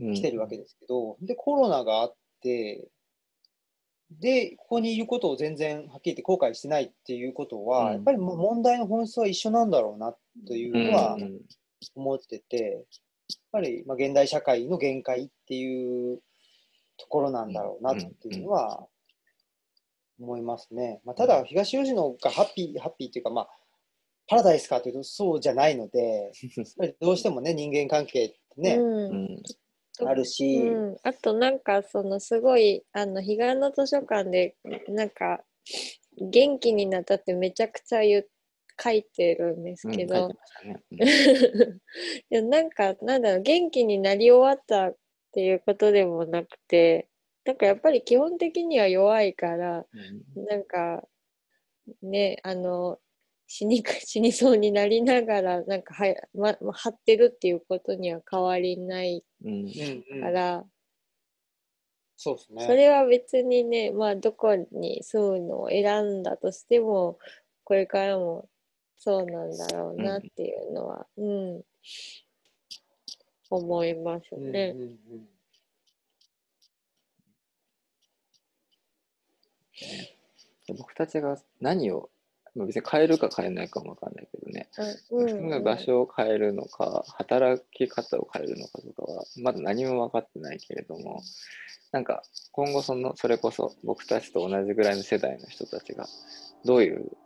[0.00, 2.88] うん来てるわけですけど、でコロナがあって
[4.10, 7.92] でここにいることを全然はっきり言って後悔してないっていうことは、うん。
[7.92, 10.14] やっぱりもう問題の本質は一緒なんだろうな
[10.46, 11.40] というのはうん。
[11.94, 12.84] 思ってて、
[13.52, 16.20] ぱりまあ現代社会の限界っていう
[16.96, 18.86] ところなんだろうなっていうのは
[20.18, 21.00] 思いますね。
[21.04, 23.48] まあ、ただ東吉野がハッピーハッピーっていうかまあ
[24.26, 29.24] パラダイスかというとそうじゃないので やっぱりどうしてもね人間関係ってね、ううん。
[29.24, 29.42] ん
[30.06, 34.56] あるし、うん、あとなんかそのすごいあの彼岸の図書館で
[34.88, 35.40] なんか
[36.18, 38.28] 元気になったってめちゃくちゃ言う
[38.82, 40.82] 書いてるんですけど、うんね。
[42.30, 42.50] うん。
[42.50, 44.96] なんかなんだろう元気になり終わったっ
[45.32, 47.08] ていうことでもなくて
[47.44, 49.86] なんかやっぱり基本的には弱いから
[50.34, 51.06] なんか
[52.02, 52.98] ねあの
[53.46, 59.50] 死にか 死にそうになりながらなんかはや、ま、ま張ってるっていうことには変わりないうん。
[59.50, 60.64] うんうんから、
[62.16, 62.66] そうですね。
[62.66, 67.18] それは別にねまあどこに住むのを選んだとしても
[67.64, 68.49] これからも
[69.02, 71.64] そうなんだろうなっていうのは、うん。
[73.48, 74.74] 思いますうんね。
[74.76, 74.84] うんう
[80.74, 80.76] ん。
[80.76, 82.10] 僕たちが何を
[82.54, 84.68] まあ別に変えるか変えないかもわかんないけどね、
[85.10, 85.24] うん。
[85.24, 91.22] 自分が場所を変えるのか働き方を変えるのかとかはまだ何も分かってないけれども
[91.90, 92.22] なんか
[92.52, 96.06] 今後そのそれこそ僕たちと同じぐらいの世代の人たちが
[96.66, 97.16] どういう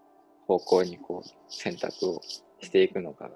[0.46, 2.20] 方向にこう選択を
[2.60, 3.30] していくのかが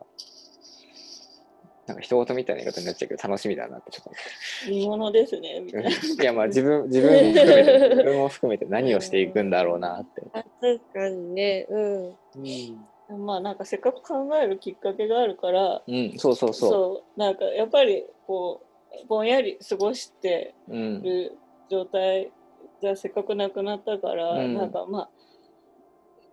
[1.88, 5.90] なんか人事みたいな言い方になっちゃうけど楽しみだなってちょっと見物ですねみたいな。
[5.90, 10.22] いやまあ自分自分も含めて自分も含めて何をしていくんだろうなって。
[10.34, 12.06] あ確かにね、うん。
[12.08, 18.60] うんまあなんかせっかく考えるきっかけがあるからうん、そうそうそそうなんかやっぱりこ
[19.04, 20.74] うぼんやり過ごしてう。
[20.74, 21.02] うん。
[21.02, 21.32] る
[21.70, 22.30] 状態
[22.82, 25.10] じゃせっかくなくなったから、うんなんかまあ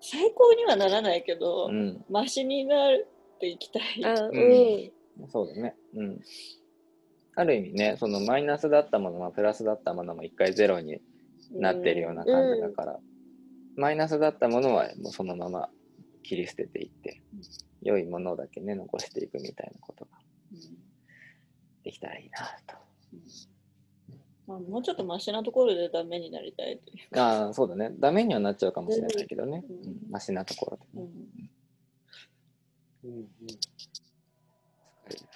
[0.09, 2.05] 最高にはならないけど、うん。
[2.09, 4.05] マシになっていきたい。
[4.05, 5.29] あ、ううんん。
[5.29, 5.75] そうだね。
[5.95, 6.19] うん。
[7.35, 10.99] ある意味ね、そのマイナスだったものもプラスだったものも一回ゼロに
[11.51, 12.99] なってるような感じだから、
[13.75, 15.69] マイナスだったものはもうそのまま
[16.23, 17.21] 切り捨てていって、
[17.81, 20.11] 良いものだけね、残していくみたいなことが
[21.91, 22.75] きたらいいなと。
[24.47, 27.45] まあ、もうちょっとマシなところでダメになりたいというか。
[27.45, 27.91] ああ、そうだね。
[27.99, 29.63] ダメにはなっちゃうかもしれないけどね。
[29.67, 30.83] ううんん、マシなところで。
[30.95, 31.01] うん
[33.05, 33.27] うんうん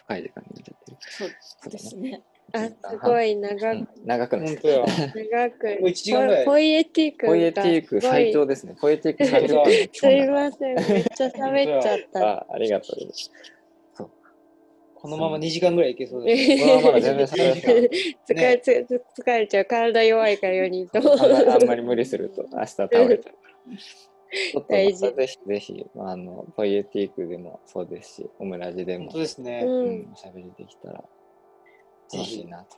[0.10, 0.98] 深い時間になっちゃってる。
[1.00, 2.24] そうですね。
[2.54, 4.56] あ、すごい長くうん、長くなっ。
[4.56, 4.60] 長
[5.52, 5.68] く。
[5.68, 6.46] もう1時間ぐらい。
[6.46, 7.28] ポイエティックた。
[7.28, 8.76] ポエティーク最長ですね。
[8.80, 12.28] ポエティーク最長 すいません、めっちゃ喋っちゃった。
[12.28, 13.32] あありがとうございます。
[15.02, 16.66] このまま2時間ぐらいいけそうです。
[16.66, 17.90] このまままだ全然喋れない
[18.28, 21.14] 疲れつ疲れちゃう、体弱いから4人とも。
[21.14, 23.36] あんまあんまり無理すると明日倒れちゃう。
[24.52, 24.74] ちょっと
[25.16, 29.64] ぜひぜひ、あの、ポイエティークでもそうですし、オムラジでも本当、ですね。
[29.66, 31.04] ううんん、おしゃべりできたら
[32.14, 32.78] 楽しいなと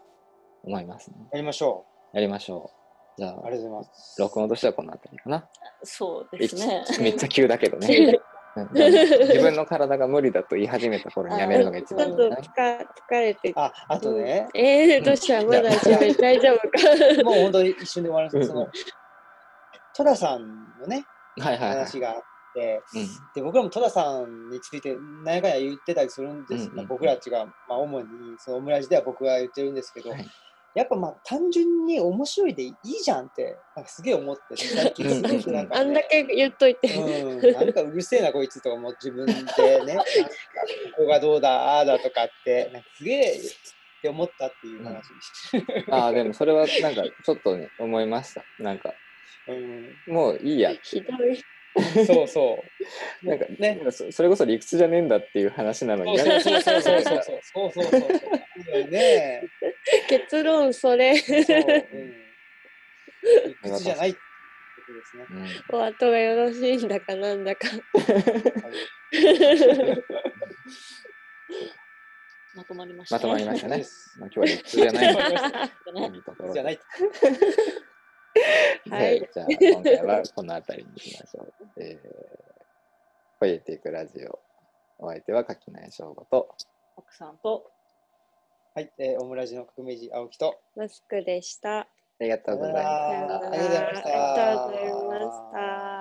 [0.63, 1.15] 思いますね。
[1.31, 2.71] やりましょやりましょ
[3.17, 3.21] う。
[3.21, 3.41] じゃう。
[3.43, 4.21] ああ、りがとうございます。
[4.21, 5.49] 録音としてはこの辺りかな。
[5.83, 6.83] そうですね。
[6.99, 8.19] めっちゃ急だけどね。
[8.73, 13.53] 自分の体が無理だと言い始めた頃にやめるのが一番いいんじゃないっと疲疲れて。
[13.55, 15.69] あ、あとね、えー、どうしたまだ
[16.17, 17.23] 大丈夫か。
[17.23, 18.39] もう本当に一瞬で終わるん。
[18.39, 18.53] です
[19.93, 20.41] 戸田さん
[20.79, 21.05] のね、
[21.39, 21.77] はいはいはい。
[21.79, 22.15] 話があっ
[22.53, 23.07] て、うん。
[23.35, 28.07] で僕らも戸田さんについて何やかんや言ってたりするんです、うんうんまあ、僕らたちが、まあ、主に
[28.37, 30.25] そのオムラジでは僕が言ってるんですけど、はい
[30.73, 36.87] やっぱまあ単純に面白いでいいじゃんってなんかすげえ思って最近 すごくなんか、ね、あんだけ言っといて。
[36.95, 39.97] うん、なんかうるせえなこいつとかも自分でね
[40.95, 45.01] ここがどうだああだとかってなんかすげえって思ったっていう話
[45.51, 48.43] でしああ、でもそれはなんかちょっとね、思いました。
[48.57, 48.93] なんか、
[49.45, 50.73] た、うん、もういいや。
[50.81, 51.43] ひどい。
[52.05, 52.63] そうそ
[53.23, 58.07] うなんかねそそれこそ理屈じゃねえんだっていう話なのに、そうそうそうそうそうそうそうそ
[58.79, 59.43] うね
[60.09, 61.17] 結論それ。
[61.17, 62.15] そう、うん。
[63.47, 64.17] 理屈じゃないで
[65.05, 65.25] すね。
[65.29, 67.67] うんお後がよろしいんだかなんだか。
[72.53, 73.85] まとまりました、まとまりましたね
[74.19, 75.13] まあ、今日は理屈じゃない
[76.53, 76.79] じゃない。
[78.89, 81.53] はいじゃあ、今回はこの辺りにしましょう。
[81.77, 81.97] えー、
[83.39, 84.39] ポエティックラジオ。
[84.99, 86.55] お相手は垣内翔吾と、
[86.95, 87.71] 奥さんと
[88.73, 90.61] はい、えー、オムラジの革命児青木と。
[90.75, 91.79] マスクでした。
[91.79, 91.87] あ
[92.21, 93.07] りがとうございました。
[93.07, 96.00] ありがとうございましたありがとうございました。